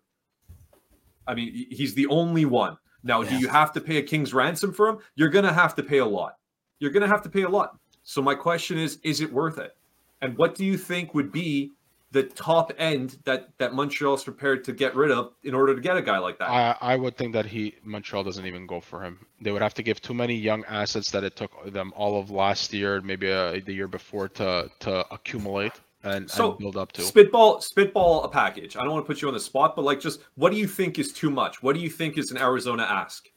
[1.27, 2.77] I mean, he's the only one.
[3.03, 4.99] Now, do you have to pay a king's ransom for him?
[5.15, 6.37] You're going to have to pay a lot.
[6.79, 7.77] You're going to have to pay a lot.
[8.03, 9.75] So, my question is is it worth it?
[10.21, 11.73] And what do you think would be
[12.15, 15.97] the top end that, that Montreal's prepared to get rid of in order to get
[15.97, 16.49] a guy like that?
[16.49, 19.19] I, I would think that he Montreal doesn't even go for him.
[19.41, 22.31] They would have to give too many young assets that it took them all of
[22.31, 25.73] last year, maybe uh, the year before to to accumulate
[26.03, 27.01] and, So, and build up to.
[27.01, 28.77] Spitball, spitball a package.
[28.77, 30.67] I don't want to put you on the spot, but like, just what do you
[30.67, 31.61] think is too much?
[31.61, 33.27] What do you think is an Arizona ask?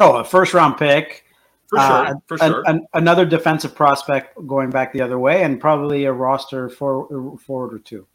[0.00, 1.24] Oh, a first round pick.
[1.68, 2.62] For sure, uh, for sure.
[2.66, 7.74] an- another defensive prospect going back the other way, and probably a roster for, forward
[7.74, 8.06] or two.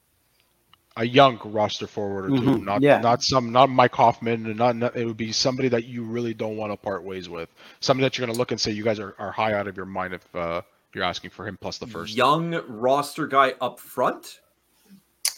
[0.97, 2.99] a young roster forward or 2 Mhm, not yeah.
[3.01, 6.35] not some not Mike Hoffman, and not, not it would be somebody that you really
[6.35, 7.49] don't want to part ways with.
[7.79, 9.75] Somebody that you're going to look and say you guys are, are high out of
[9.75, 10.61] your mind if uh,
[10.93, 12.15] you're asking for him plus the first.
[12.15, 14.39] Young roster guy up front.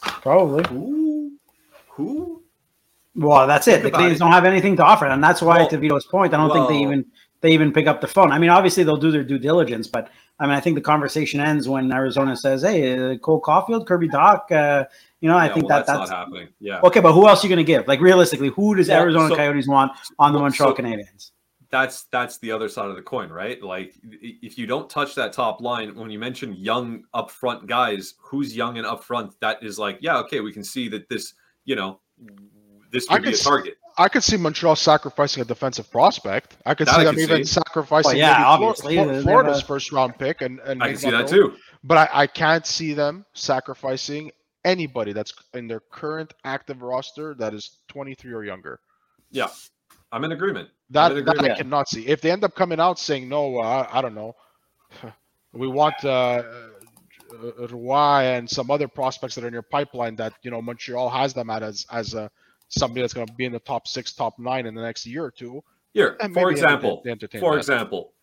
[0.01, 0.63] Probably.
[0.69, 1.31] Who?
[1.91, 2.43] Who?
[3.15, 3.81] Well, that's it.
[3.81, 4.23] Think The about Canadians it.
[4.25, 6.67] don't have anything to offer, and that's why, Well- to Vito's point, I don't think
[6.67, 7.05] they even
[7.45, 8.31] they even pick up the phone.
[8.31, 11.39] I mean, obviously they'll do their due diligence, but I mean, I think the conversation
[11.39, 14.85] ends when Arizona says, "Hey, uh, Cole Caufield, Kirby Dach." Uh,
[15.21, 16.47] you know, I Yeah, think well, that that's, that's not happening.
[16.59, 17.01] Yeah, okay.
[17.01, 17.87] But who else are you going to give?
[17.87, 21.31] Like realistically, who does Well, Arizona so- Coyotes want on the Montreal so- Canadiens?
[21.69, 23.61] that's that's the other side of the coin, right?
[23.61, 28.55] Like, if you don't touch that top line, when you mention young upfront guys, who's
[28.55, 29.33] young and upfront?
[29.41, 31.33] That is like, yeah, okay, we can see that this,
[31.65, 31.99] you know,
[32.95, 33.77] this I could be could a s- target.
[33.97, 36.57] I could see Montreal sacrificing a defensive prospect.
[36.65, 37.53] I could That see I them could even see.
[37.53, 40.81] sacrificing Well, yeah, maybe obviously, Flor- they- they Florida's a- first round pick, and, and
[40.83, 41.57] I can see that Montreal- too.
[41.83, 44.31] But I, I can't see them sacrificing
[44.65, 48.79] anybody that's in their current active roster that is 23 or younger.
[49.31, 49.47] Yeah,
[50.11, 50.69] I'm in agreement.
[50.89, 51.57] That, in that I agreement.
[51.59, 52.07] cannot see.
[52.07, 54.35] If they end up coming out saying no, uh, I don't know,
[55.53, 56.43] we want uh,
[57.31, 61.09] uh, Roy and some other prospects that are in your pipeline that you know Montreal
[61.09, 62.29] has them at as as a
[62.69, 65.23] somebody that's going to be in the top six, top nine in the next year
[65.23, 65.63] or two.
[65.93, 67.15] Here, And for example, for
[67.53, 67.57] that.
[67.57, 68.13] example,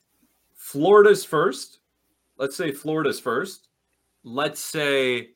[0.57, 1.79] Florida's first.
[2.37, 3.69] Let's say Florida's first.
[4.25, 5.31] Let's say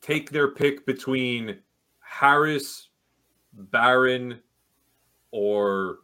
[0.00, 1.58] take their pick between
[2.00, 2.90] Harris,
[3.52, 4.38] Barron,
[5.32, 5.98] or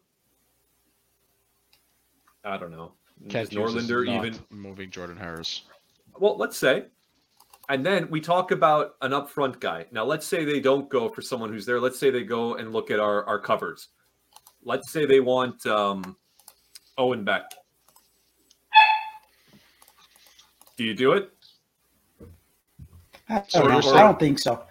[2.45, 2.93] I don't know.
[3.29, 5.63] Kent Is Hughes is Norlinder not even moving Jordan Harris.
[6.19, 6.87] well, let's say.
[7.71, 9.87] And then we talk about an upfront guy.
[9.93, 11.79] Now, let's say they don't go for someone who's there.
[11.79, 13.91] Let's say they go and look at our, our covers.
[14.65, 16.17] Let's say they want um,
[16.99, 17.45] Owen Beck.
[20.77, 21.31] Do you do it?
[23.29, 23.93] I don't, know.
[23.93, 24.65] I don't think so.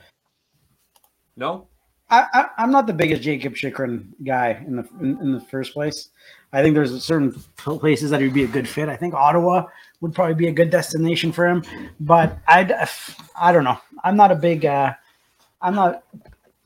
[1.38, 1.70] No?
[2.10, 5.74] I, I, I'm not the biggest Jakob Chychrun guy in the in, in the first
[5.74, 6.10] place.
[6.52, 8.90] I think there's certain places that he would be a good fit.
[8.90, 9.68] I think Ottawa
[10.02, 11.64] would probably be a good destination for him,
[12.00, 12.88] but I
[13.40, 13.78] I don't know.
[14.04, 14.94] I'm not a big uh,
[15.62, 16.04] I'm not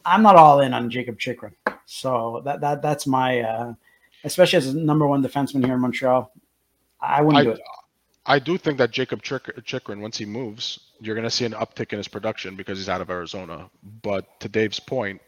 [0.06, 1.56] I'm not all in on Jakob Chychrun.
[1.86, 3.74] So that that that's my uh,
[4.24, 6.32] especially as a number one defenseman here in Montreal.
[7.02, 7.62] I wouldn't I, do it.
[8.26, 11.92] I do think that Jakob Chychrun, once he moves, you're going to see an uptick
[11.92, 13.70] in his production because he's out of Arizona.
[14.02, 15.22] But to Dave's point,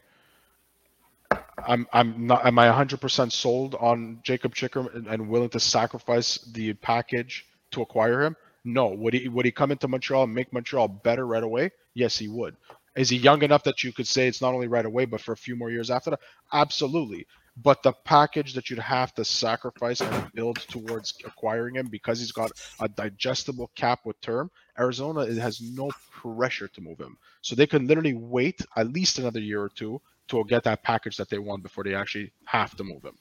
[1.58, 6.38] I'm I'm not am I 100% sold on Jakob Chychrun and, and willing to sacrifice
[6.52, 8.36] the package to acquire him?
[8.64, 8.88] No.
[8.88, 11.70] Would he would he come into Montreal and make Montreal better right away?
[11.94, 12.56] Yes, he would.
[12.96, 15.32] Is he young enough that you could say it's not only right away, but for
[15.32, 16.20] a few more years after that?
[16.52, 17.26] Absolutely.
[17.62, 22.32] But the package that you'd have to sacrifice and build towards acquiring him because he's
[22.32, 27.16] got a digestible cap with term, Arizona has no pressure to move him.
[27.40, 31.16] So they can literally wait at least another year or two, to get that package
[31.16, 33.16] that they want before they actually have to move him.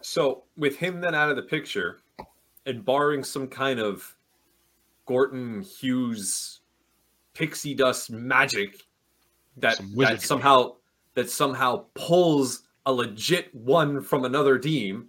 [0.00, 2.00] So with him then out of the picture,
[2.66, 4.16] and barring some kind of
[5.06, 6.60] Gorton Hughes
[7.34, 8.82] pixie dust magic
[9.56, 10.76] that, Some that somehow
[11.14, 15.08] that somehow pulls a legit one from another team,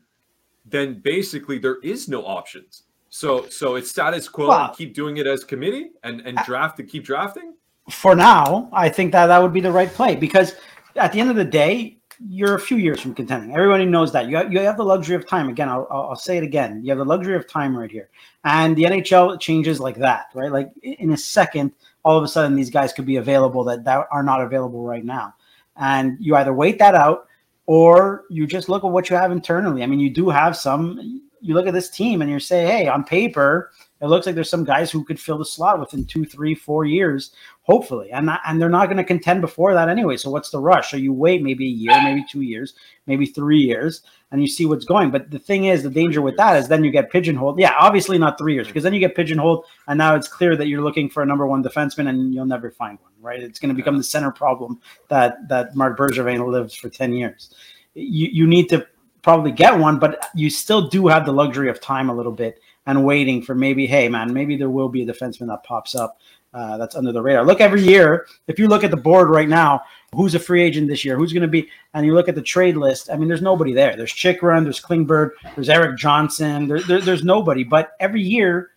[0.65, 2.83] then basically there is no options.
[3.09, 6.79] So so it's status quo Well- and keep doing it as committee and and draft
[6.79, 7.53] and keep drafting.
[7.89, 10.55] for now, I think that that would be the right play because
[10.95, 13.53] at the end of the day, you're a few years from contending.
[13.53, 14.27] Everybody knows that.
[14.27, 15.49] You have, you have the luxury of time.
[15.49, 16.81] Again, I'll, I'll say it again.
[16.83, 18.09] You have the luxury of time right here.
[18.43, 20.51] And the NHL changes like that, right?
[20.51, 21.71] Like in a second,
[22.03, 25.05] all of a sudden these guys could be available that, that are not available right
[25.05, 25.33] now.
[25.77, 27.27] And you either wait that out
[27.65, 29.83] or you just look at what you have internally.
[29.83, 32.87] I mean, you do have some, you look at this team and you say, hey,
[32.87, 36.25] on paper, it looks like there's some guys who could fill the slot within two,
[36.25, 37.31] three, four years,
[37.63, 38.11] hopefully.
[38.11, 40.17] And and they're not going to contend before that anyway.
[40.17, 40.91] So what's the rush?
[40.91, 42.73] So you wait maybe a year, maybe two years,
[43.07, 45.11] maybe three years, and you see what's going.
[45.11, 47.59] But the thing is, the danger with that is then you get pigeonholed.
[47.59, 50.67] Yeah, obviously not three years because then you get pigeonholed, and now it's clear that
[50.67, 53.11] you're looking for a number one defenseman, and you'll never find one.
[53.21, 53.41] Right?
[53.41, 57.53] It's going to become the center problem that that Marc Bergevin lives for ten years.
[57.93, 58.87] You you need to
[59.21, 62.59] probably get one, but you still do have the luxury of time a little bit
[62.85, 66.19] and waiting for maybe, hey man, maybe there will be a defenseman that pops up
[66.53, 67.45] uh, that's under the radar.
[67.45, 68.27] Look every year.
[68.47, 69.81] If you look at the board right now,
[70.13, 71.17] who's a free agent this year?
[71.17, 71.69] Who's going to be?
[71.93, 73.09] And you look at the trade list.
[73.09, 73.95] I mean, there's nobody there.
[73.95, 76.67] There's Chychrun, there's Klingberg, there's Eric Johnson.
[76.67, 77.63] There, there, there's nobody.
[77.63, 78.71] But every year,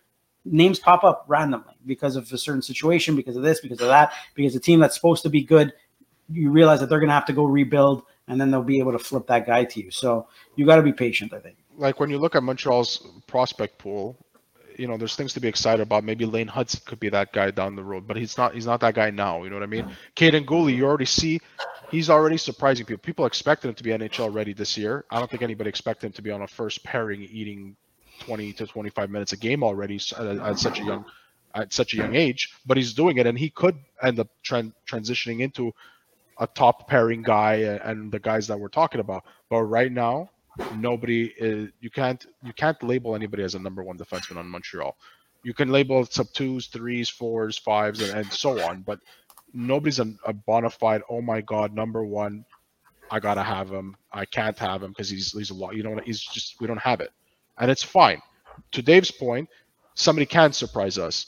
[0.45, 4.13] names pop up randomly because of a certain situation, because of this, because of that,
[4.35, 5.73] because the team that's supposed to be good,
[6.29, 8.91] you realize that they're going to have to go rebuild, and then they'll be able
[8.91, 9.91] to flip that guy to you.
[9.91, 11.33] So you got to be patient.
[11.33, 11.57] I think.
[11.77, 14.17] Like when you look at Montreal's prospect pool,
[14.77, 16.03] you know, there's things to be excited about.
[16.03, 18.53] Maybe Lane Hutson could be that guy down the road, but he's not.
[18.53, 19.43] He's not that guy now.
[19.43, 19.91] You know what I mean?
[20.15, 21.39] Kaiden Guhle, you already see,
[21.91, 23.01] he's already surprising people.
[23.01, 25.05] People expected him to be NHL ready this year.
[25.09, 27.75] I don't think anybody expected him to be on a first pairing, eating
[28.19, 31.05] 20 to 25 minutes a game already at, at such a young,
[31.53, 32.53] at such a young age.
[32.65, 35.73] But he's doing it, and he could end up tran- transitioning into
[36.39, 39.23] a top pairing guy and, and the guys that we're talking about.
[39.49, 40.29] But right now,
[40.75, 44.95] nobody is you can't you can't label anybody as a number one defenseman on Montreal.
[45.43, 48.99] You can label sub twos, threes, fours, fives, and, and so on, but
[49.53, 51.01] nobody's a, a bona fide.
[51.09, 52.45] Oh my god, number one.
[53.11, 53.95] I gotta have him.
[54.11, 55.75] I can't have him because he's he's a lot.
[55.75, 57.11] You know, what he's just we don't have it,
[57.59, 58.21] and it's fine.
[58.71, 59.49] To Dave's point,
[59.93, 61.27] somebody can surprise us.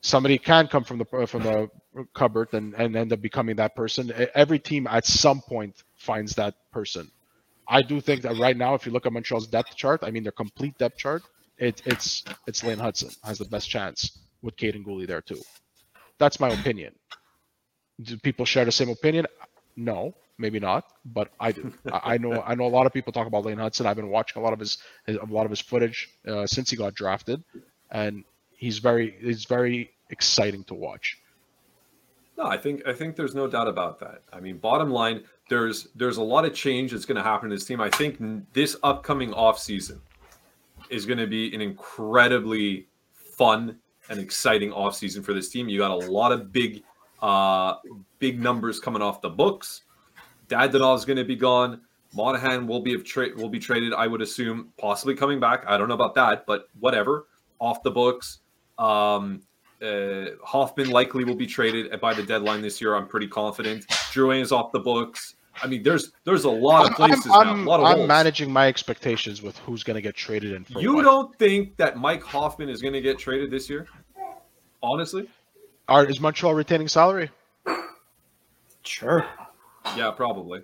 [0.00, 1.70] Somebody can come from the from the
[2.14, 4.12] cupboard and, and end up becoming that person.
[4.34, 7.10] Every team at some point finds that person.
[7.70, 10.24] I do think that right now, if you look at Montreal's depth chart, I mean
[10.24, 11.22] their complete depth chart,
[11.56, 15.40] it, it's it's Lane Hutson has the best chance with Kaiden Guhle there too.
[16.18, 16.94] That's my opinion.
[18.02, 19.26] Do people share the same opinion?
[19.76, 21.72] No, maybe not, but I do.
[21.92, 23.86] I, I know I know a lot of people talk about Lane Hutson.
[23.86, 26.70] I've been watching a lot of his, his a lot of his footage uh, since
[26.70, 27.44] he got drafted,
[27.90, 31.16] and he's very he's very exciting to watch.
[32.40, 34.22] No, I think I think there's no doubt about that.
[34.32, 37.56] I mean, bottom line, there's there's a lot of change that's going to happen to
[37.56, 37.82] this team.
[37.82, 38.18] I think
[38.54, 40.00] this upcoming off season
[40.88, 43.76] is going to be an incredibly fun
[44.08, 45.68] and exciting off season for this team.
[45.68, 46.82] You got a lot of big
[47.20, 47.74] uh
[48.18, 49.82] big numbers coming off the books.
[50.48, 51.82] Dadonov is going to be gone.
[52.14, 55.64] Monahan will be of tra- will be traded, I would assume, possibly coming back.
[55.68, 57.26] I don't know about that, but whatever.
[57.58, 58.38] Off the books.
[58.78, 59.42] Um,
[59.82, 62.94] uh, Hoffman likely will be traded by the deadline this year.
[62.94, 63.86] I'm pretty confident.
[64.12, 65.36] Drouin is off the books.
[65.62, 67.48] I mean, there's there's a lot of places I'm.
[67.48, 68.08] I'm, A lot of I'm holes.
[68.08, 70.64] managing my expectations with who's going to get traded in.
[70.80, 71.02] You what.
[71.02, 73.86] don't think that Mike Hoffman is going to get traded this year?
[74.82, 75.28] Honestly,
[75.88, 77.30] Are, is Montreal retaining salary?
[78.82, 79.26] Sure.
[79.96, 80.62] yeah, probably.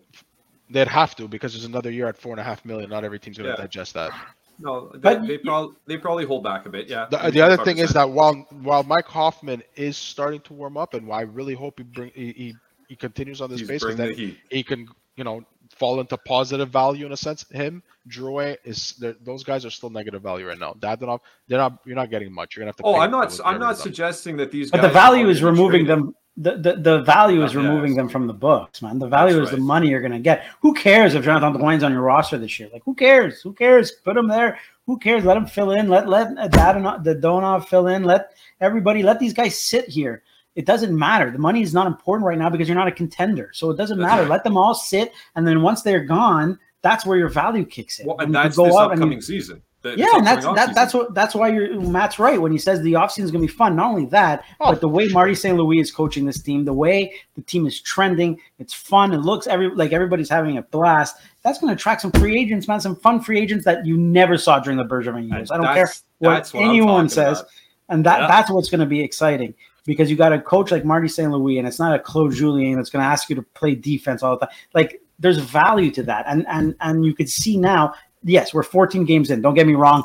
[0.70, 2.90] They'd have to because there's another year at four and a half million.
[2.90, 3.62] Not every team's going to Yeah.
[3.64, 4.12] digest that.
[4.58, 6.88] No, they, But they y- probably they probably hold back a bit.
[6.88, 7.06] Yeah.
[7.10, 10.94] The, the other thing is that while while Mike Hoffman is starting to warm up,
[10.94, 12.54] and I really hope he bring he he,
[12.88, 16.16] he continues on this he's pace, 'cause bringing then he can you know fall into
[16.16, 17.44] positive value in a sense.
[17.50, 20.72] Him, Drouin is those guys are still negative value right now.
[20.78, 21.78] Dadonov, they're not.
[21.84, 22.56] You're not getting much.
[22.56, 22.82] You're gonna have to.
[22.84, 23.38] Oh, pay I'm not.
[23.44, 23.82] I'm not them.
[23.82, 24.70] suggesting that these.
[24.70, 25.88] But the value is removing traded.
[26.06, 26.14] them.
[26.38, 28.98] The, the, the value is removing them from the books, man.
[28.98, 30.44] The value That's is the money you're going to get.
[30.60, 32.68] Who cares if Jonathan Drouin's on your roster this year?
[32.70, 33.40] Like, who cares?
[33.40, 33.92] Who cares?
[34.04, 34.58] Put him there.
[34.84, 35.24] Who cares?
[35.24, 35.88] Let him fill in.
[35.88, 38.04] Let let Dadonov fill in.
[38.04, 39.02] Let everybody.
[39.02, 40.22] Let these guys sit here.
[40.54, 41.30] It doesn't matter.
[41.30, 43.50] The money is not important right now because you're not a contender.
[43.52, 44.22] So it doesn't That's matter.
[44.22, 44.30] right.
[44.30, 48.06] Let them all sit, and then once they're gone, that's where your value kicks in.
[48.06, 49.62] Well, And and that's this and you- upcoming season.
[49.90, 52.58] The- this Yeah, and that's that, that's what that's why you're Matt's right when he
[52.58, 53.76] says the offseason is going to be fun.
[53.76, 55.56] Not only that, Oh, but the way Marty St.
[55.56, 59.12] Louis is coaching this team, the way the team is trending, it's fun.
[59.12, 61.16] It looks every like everybody's having a blast.
[61.42, 62.80] That's going to attract some free agents, man.
[62.80, 65.50] Some fun free agents that you never saw during the Bergevin years.
[65.50, 67.50] I don't care what what anyone says, about.
[67.88, 68.26] and that Yeah.
[68.26, 69.54] that's what's going to be exciting
[69.86, 71.30] because you got a coach like Marty St.
[71.30, 74.22] Louis, and it's not a Claude Julien that's going to ask you to play defense
[74.24, 74.54] all the time.
[74.74, 77.94] Like there's value to that, and and and you could see now.
[78.26, 79.40] Yes, we're 14 games in.
[79.40, 80.02] Don't get me wrong.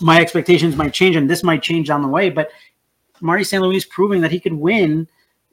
[0.00, 2.30] My expectations might change, and this might change down the way.
[2.30, 2.50] But
[3.20, 3.62] Marty St.
[3.62, 5.06] Louis is proving that he could win,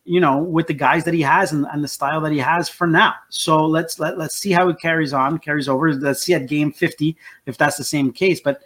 [0.05, 2.69] you know, with the guys that he has and, and the style that he has
[2.69, 3.15] for now.
[3.29, 5.93] So let's let let's see how it carries on, carries over.
[5.93, 8.39] Let's see at game 50 if that's the same case.
[8.39, 8.61] But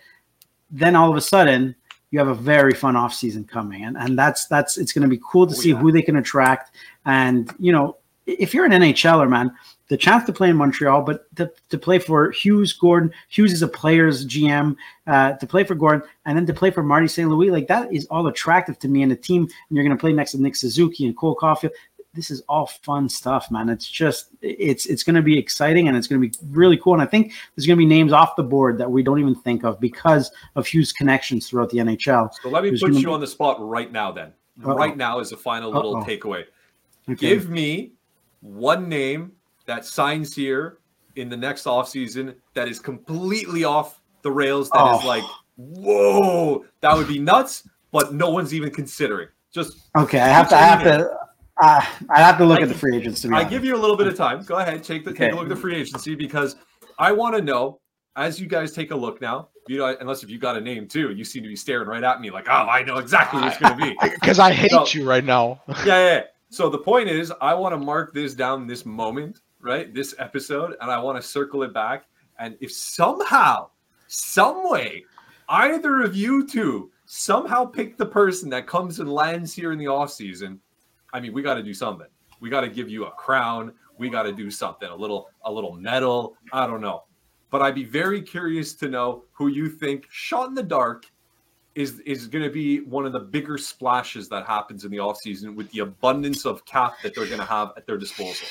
[0.69, 1.75] then all of a sudden,
[2.11, 5.07] you have a very fun off season coming, and and that's that's it's going to
[5.07, 5.77] be cool to Oh, see yeah.
[5.77, 6.75] who they can attract.
[7.05, 9.55] And you know, if you're an NHLer, man,
[9.89, 13.63] the chance to play in Montreal, but to, to play for Hughes Gorton, Hughes is
[13.63, 14.75] a player's GM,
[15.07, 17.27] uh, to play for Gorton, and then to play for Marty St.
[17.27, 19.01] Louis, like that is all attractive to me.
[19.01, 21.71] And the team, and you're going to play next to Nick Suzuki and Cole Caufield.
[22.13, 23.69] This is all fun stuff, man.
[23.69, 26.93] It's just it's it's going to be exciting and it's going to be really cool.
[26.93, 29.35] And I think there's going to be names off the board that we don't even
[29.35, 32.31] think of because of Hughes' connections throughout the NHL.
[32.41, 34.11] So let me There's put you be- on the spot right now.
[34.11, 34.75] Then, Uh-oh.
[34.75, 36.03] right now is a final little Uh-oh.
[36.03, 36.45] takeaway.
[37.07, 37.15] Okay.
[37.15, 37.93] Give me
[38.41, 39.33] one name
[39.69, 40.79] that signs here
[41.15, 44.69] in the next offseason that is completely off the rails.
[44.71, 45.07] That is Oh.
[45.07, 45.23] like,
[45.57, 49.27] whoa, that would be nuts, but no one's even considering.
[49.53, 50.55] Just Okay, I have to.
[50.55, 51.09] I have to.
[51.61, 53.51] Uh, I have to look I at the free agents to be I honest.
[53.51, 54.43] give you a little bit of time.
[54.43, 56.55] Go ahead, take the take a look at the free agency because
[56.97, 57.79] I want to know
[58.15, 59.49] as you guys take a look now.
[59.67, 62.03] You know, unless if you got a name too, you seem to be staring right
[62.03, 63.95] at me like, oh, I know exactly what it's going to be.
[64.19, 64.85] Because I hate No.
[64.93, 65.61] you right now.
[65.67, 66.05] yeah, yeah.
[66.15, 66.21] yeah.
[66.49, 69.93] So the point is, I want to mark this down this moment, right?
[69.93, 72.05] This episode, and I want to circle it back.
[72.39, 73.69] And if somehow,
[74.07, 75.05] some way,
[75.49, 79.87] either of you two somehow pick the person that comes and lands here in the
[79.87, 80.59] off season,
[81.11, 82.07] I mean, we got to do something.
[82.39, 83.73] We got to give you a crown.
[83.97, 86.37] We got to do something, a little, a little medal.
[86.53, 87.03] I don't know,
[87.49, 91.05] but I'd be very curious to know who you think shot in the dark
[91.75, 95.55] is is going to be one of the bigger splashes that happens in the offseason
[95.55, 98.47] with the abundance of cap that they're going to have at their disposal.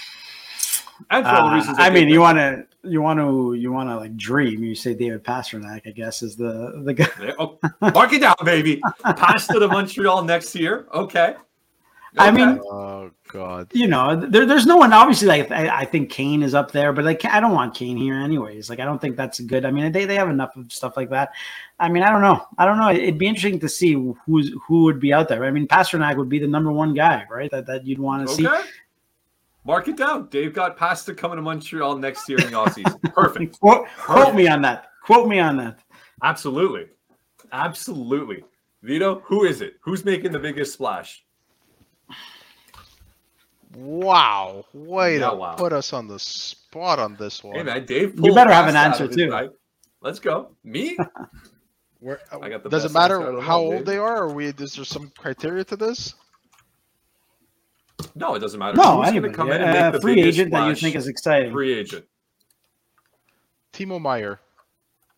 [1.10, 3.72] And for all the Uh, reasons I mean, you want to, you want to, you
[3.72, 4.62] want to like dream.
[4.64, 7.08] You say David Pastrnak, I guess, is the the guy.
[7.22, 8.80] Yeah, Oh, mark it down, baby.
[9.04, 10.86] Pass to the Montreal next year.
[10.92, 11.34] Okay.
[12.16, 12.36] I Okay.
[12.46, 13.68] mean, Oh God.
[13.74, 14.92] You know, there, there's no one.
[14.94, 17.98] Obviously, like I, I think Kane is up there, but like I don't want Kane
[17.98, 18.70] here anyways.
[18.70, 19.64] Like I don't think that's good.
[19.66, 21.30] I mean, they, they have enough of stuff like that.
[21.78, 22.44] I mean, I don't know.
[22.56, 22.90] I don't know.
[22.90, 23.92] It'd be interesting to see
[24.24, 25.44] who's who would be out there.
[25.44, 27.50] I mean, Pasternak would be the number one guy, right?
[27.50, 28.48] That that you'd want to see.
[29.68, 29.72] Okay.
[29.72, 30.28] Mark it down.
[30.28, 33.02] Dave got Pasta coming to Montreal next year in the offseason.
[33.14, 33.58] Perfect.
[33.60, 34.86] Quote, quote me on that.
[35.04, 35.78] Quote me on that.
[36.22, 36.86] Absolutely.
[37.52, 38.44] Absolutely.
[38.82, 39.74] Vito, who is it?
[39.82, 41.24] Who's making the biggest splash?
[43.74, 44.64] Wow.
[44.72, 45.54] Way Yeah, to wow.
[45.54, 47.56] put us on the spot on this one.
[47.56, 48.18] Hey man, Dave.
[48.18, 49.30] You better have an answer, too.
[49.30, 49.50] bag.
[50.00, 50.50] Let's go.
[50.64, 50.96] Me?
[52.00, 53.18] Where, I got the does it best answer.
[53.32, 53.86] Matter how old babe.
[53.86, 54.46] they are, or we?
[54.46, 56.14] Is there some criteria to this?
[58.14, 58.76] No, it doesn't matter.
[58.76, 59.34] No, Who's gonna anybody.
[59.34, 61.52] come in and A make the free biggest agent that you think is exciting.
[61.52, 62.04] free agent.
[63.72, 64.40] Timo Meier.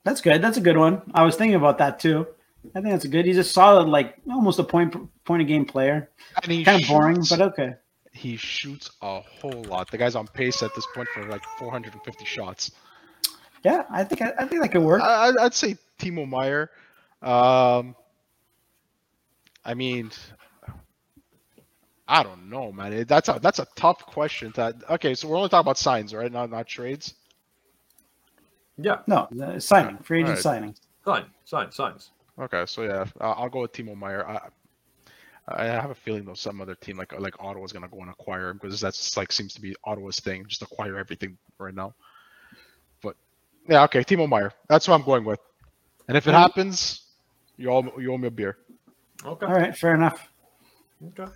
[0.05, 0.41] That's good.
[0.43, 1.03] That's a good one.
[1.15, 2.27] I was thinking about that too.
[2.75, 3.25] I think that's a good.
[3.25, 6.11] He's a solid, like almost a point point a game player.
[6.43, 7.75] And he Kind of boring, but okay.
[8.13, 9.91] he shoots a whole lot.
[9.91, 12.73] The guy's on pace at this point for like 450 shots.
[13.65, 15.03] Yeah, I think I, I think that could work.
[15.03, 16.71] I, I'd- I'd say Timo Meier.
[17.23, 17.95] Um,
[19.65, 20.11] I mean,
[22.11, 23.05] I don't know, man.
[23.07, 24.51] That's a that's a tough question.
[24.53, 26.31] To, okay, so we're only talking about signs, right?
[26.31, 27.15] Not not trades.
[28.79, 30.43] Yeah, No, the signing, free agent Alright.
[30.43, 30.75] signing.
[31.05, 32.11] sign, sign, signs.
[32.39, 34.27] Okay, so yeah, uh, I'll go with Timo Meier.
[34.27, 34.41] I,
[35.49, 38.49] I have a feeling though some other team like like Ottawa's gonna go and acquire
[38.51, 41.95] him because that's like seems to be Ottawa's thing, just acquire everything right now.
[43.03, 43.15] But
[43.69, 44.53] yeah, okay, Timo Meier.
[44.69, 45.39] That's what I'm going with.
[46.09, 46.39] And if it Mhm.
[46.41, 47.03] happens,
[47.57, 48.57] you all you owe me a beer.
[49.25, 49.47] Okay.
[49.47, 50.29] All right, fair enough.
[51.09, 51.31] Okay.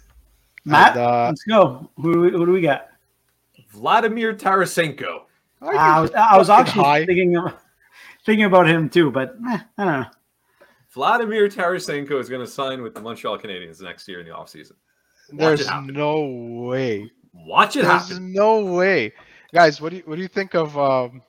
[0.64, 1.90] Matt, And, uh, let's go.
[1.96, 2.88] Who, who do we got?
[3.70, 5.22] Vladimir Tarasenko.
[5.60, 7.06] I was, I was actually high.
[7.06, 7.54] thinking of,
[8.24, 10.06] thinking about him too, but eh, I don't know.
[10.90, 14.72] Vladimir Tarasenko is going to sign with the Montreal Canadiens next year in the offseason.
[15.30, 16.26] There's no
[16.68, 17.10] way.
[17.32, 18.32] Watch it There's happen.
[18.32, 19.12] no way,
[19.52, 19.80] guys.
[19.80, 21.22] What do you what do you think of um?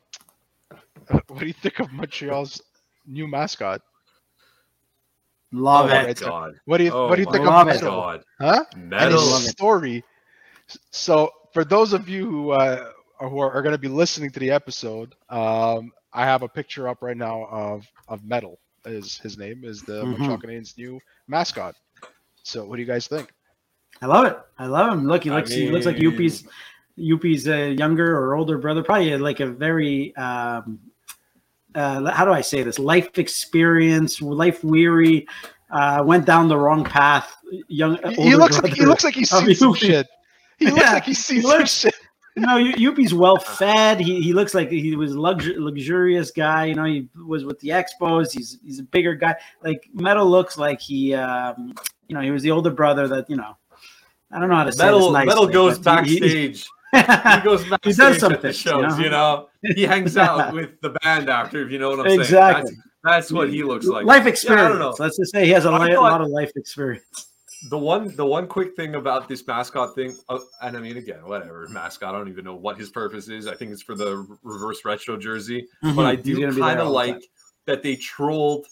[1.28, 2.62] What do you think of Montreal's
[3.08, 3.82] new mascot?
[5.56, 6.20] Love oh it.
[6.20, 6.56] god.
[6.66, 7.82] What do you Oh what do you think love of it.
[7.82, 7.92] Metal?
[7.92, 8.24] god.
[8.40, 8.66] Huh?
[8.76, 9.26] Metal.
[9.26, 10.04] love story.
[10.92, 14.40] So for those of you who uh, who are, are going to be listening to
[14.40, 19.38] the episode, um, I have a picture up right now of of Metal is his
[19.38, 20.04] name is the.
[20.06, 21.76] Montreal Canadiens' new mascot.
[22.44, 23.32] So what do you guys think?
[24.02, 24.38] I love it.
[24.60, 25.08] I love him.
[25.08, 26.44] Look, he I looks he looks like mean- Youppi's
[26.98, 28.84] Youppi's uh, younger or older brother.
[28.84, 30.80] Probably like a very um,
[31.76, 32.80] uh, how do I say this?
[32.80, 35.28] Life experience, life weary.
[35.70, 37.36] Uh, went down the wrong path.
[37.68, 37.98] Young.
[38.10, 39.78] He, he older looks like he looks like he's of seen some Youppi.
[39.78, 40.08] shit.
[40.58, 41.96] He looks Yeah, like he's seen he some shit.
[42.38, 44.00] No, Yu- Youppi's well fed.
[44.00, 46.66] He, he looks like he was luxur- luxurious guy.
[46.66, 48.32] You know, he was with the Expos.
[48.32, 49.36] He's he's a bigger guy.
[49.64, 51.74] Like Metal looks like he, um,
[52.08, 53.58] you know, he was the older brother that you know.
[54.32, 56.68] I don't know how to say Metal this nicely, Metal goes but he- he- backstage.
[56.96, 58.98] He goes backstage does some at the things, shows.
[58.98, 59.48] you You know?
[59.64, 61.64] know, he hangs out with the band after.
[61.66, 62.20] If you know what I'm saying.
[62.22, 62.72] Exactly.
[62.72, 64.06] That's, that's what he looks like.
[64.06, 64.70] life Yeah, I experience.
[64.70, 64.96] don't know.
[64.98, 67.30] Let's just say he has a li- lot of life experience.
[67.70, 71.26] the one the one quick thing about this mascot thing uh, and i mean again
[71.26, 74.28] whatever mascot i don't even know what his purpose is i think it's for the
[74.44, 75.66] reverse retro jersey
[75.96, 76.16] but i.
[76.16, 77.24] Do gonna be there kind of like
[77.66, 78.68] that they trolled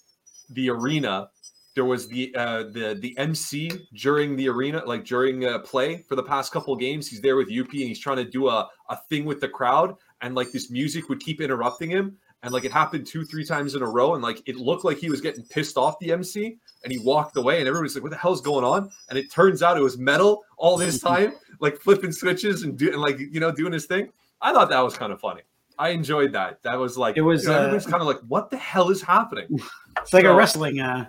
[0.49, 1.29] the arena
[1.75, 6.15] there was the uh the the mc during the arena like during uh, play for
[6.15, 7.07] the past couple games.
[7.07, 9.95] He's there with up and he's trying to do a, a thing with the crowd.
[10.21, 12.17] And like this music would keep interrupting him.
[12.43, 14.13] And like it happened two three times in a row.
[14.13, 17.35] And like it looked like he was getting pissed off the mc and he walked
[17.37, 17.59] away.
[17.59, 18.91] And everybody's like what the hell's going on?
[19.09, 22.97] And it turns out it was metal all this time like flipping switches and doing
[22.97, 24.09] like you know doing his thing.
[24.41, 25.41] I thought that was kind of funny.
[25.79, 26.61] I enjoyed that.
[26.63, 28.89] That was like It was, you know, uh, everybody's kind of like what the hell
[28.89, 29.59] is happening?
[30.01, 31.07] It's like a wrestling, uh,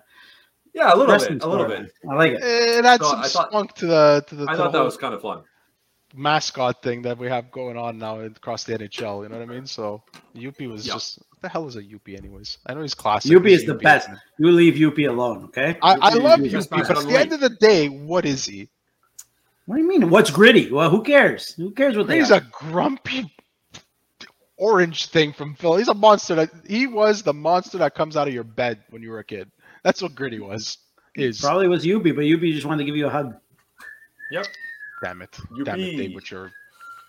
[0.74, 2.42] yeah a little bit a little bit I like it.
[2.42, 4.72] Eh, it adds So some I thought- spunk to the to the, i to thought
[4.72, 5.42] the that was kind of fun
[6.16, 9.24] mascot thing that we have going on now across the NHL.
[9.24, 9.66] You know what I mean?
[9.66, 10.00] So
[10.36, 10.94] Youppi was Yeah.
[10.94, 12.58] just what the hell is a Youppi anyways?
[12.66, 13.32] I know he's classic.
[13.32, 14.08] Youppi he's is the Youppi, best.
[14.38, 15.76] You leave Youppi alone, okay?
[15.82, 18.44] I, I love is just but at gonna the end of the day, what is
[18.44, 18.68] he?
[19.66, 20.08] What do you mean?
[20.08, 20.70] What's gritty?
[20.70, 21.52] Well, who cares?
[21.54, 23.34] Who cares what they He's a grumpy
[24.56, 25.76] orange thing from Phil.
[25.76, 29.02] He's a monster that he was the monster that comes out of your bed when
[29.02, 29.50] you were a kid.
[29.84, 30.78] That's what Gritty was.
[31.14, 33.34] Is Probably was Youppi, but Youppi just wanted to give you a hug.
[34.32, 34.46] yep
[35.02, 36.50] damn it, damn it, Dave, with your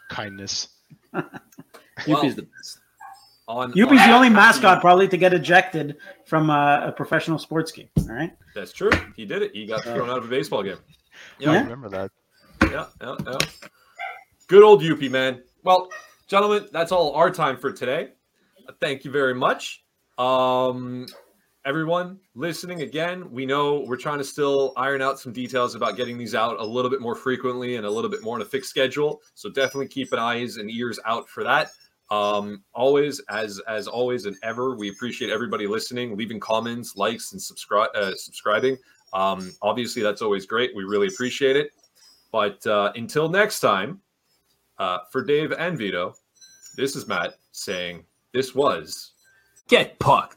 [0.10, 0.68] kindness.
[2.02, 2.80] Youppi's the best.
[3.48, 5.96] on Youppi's on- the only mascot probably to get ejected
[6.26, 7.88] from a, a professional sports game.
[7.98, 8.32] All right.
[8.54, 10.78] that's true he did it he got thrown out of a baseball game
[11.40, 11.64] I Yeah.
[11.64, 12.12] remember that.
[12.64, 13.38] yeah, yeah, yeah.
[14.48, 15.42] Good old Youppi, man.
[15.64, 15.90] Well,
[16.28, 18.10] gentlemen, that's all our time for today.
[18.68, 19.84] Uh, Thank you very much.
[20.20, 21.08] Um,
[21.66, 26.18] everyone listening again, we know we're trying to still iron out some details about getting
[26.18, 28.70] these out a little bit more frequently and a little bit more on a fixed
[28.70, 29.22] schedule.
[29.34, 31.72] So definitely keep an eyes and ears out for that.
[32.12, 37.42] Um, always, as as always and ever, we appreciate everybody listening, leaving comments, likes, and
[37.42, 38.78] subscribe uh, subscribing.
[39.14, 40.76] Um, obviously, that's always great.
[40.76, 41.72] We really appreciate it.
[42.32, 44.02] But uh, until next time,
[44.78, 46.14] uh, for Dave and Vito,
[46.78, 49.14] this is Matt saying this was
[49.68, 50.34] Get Pucked.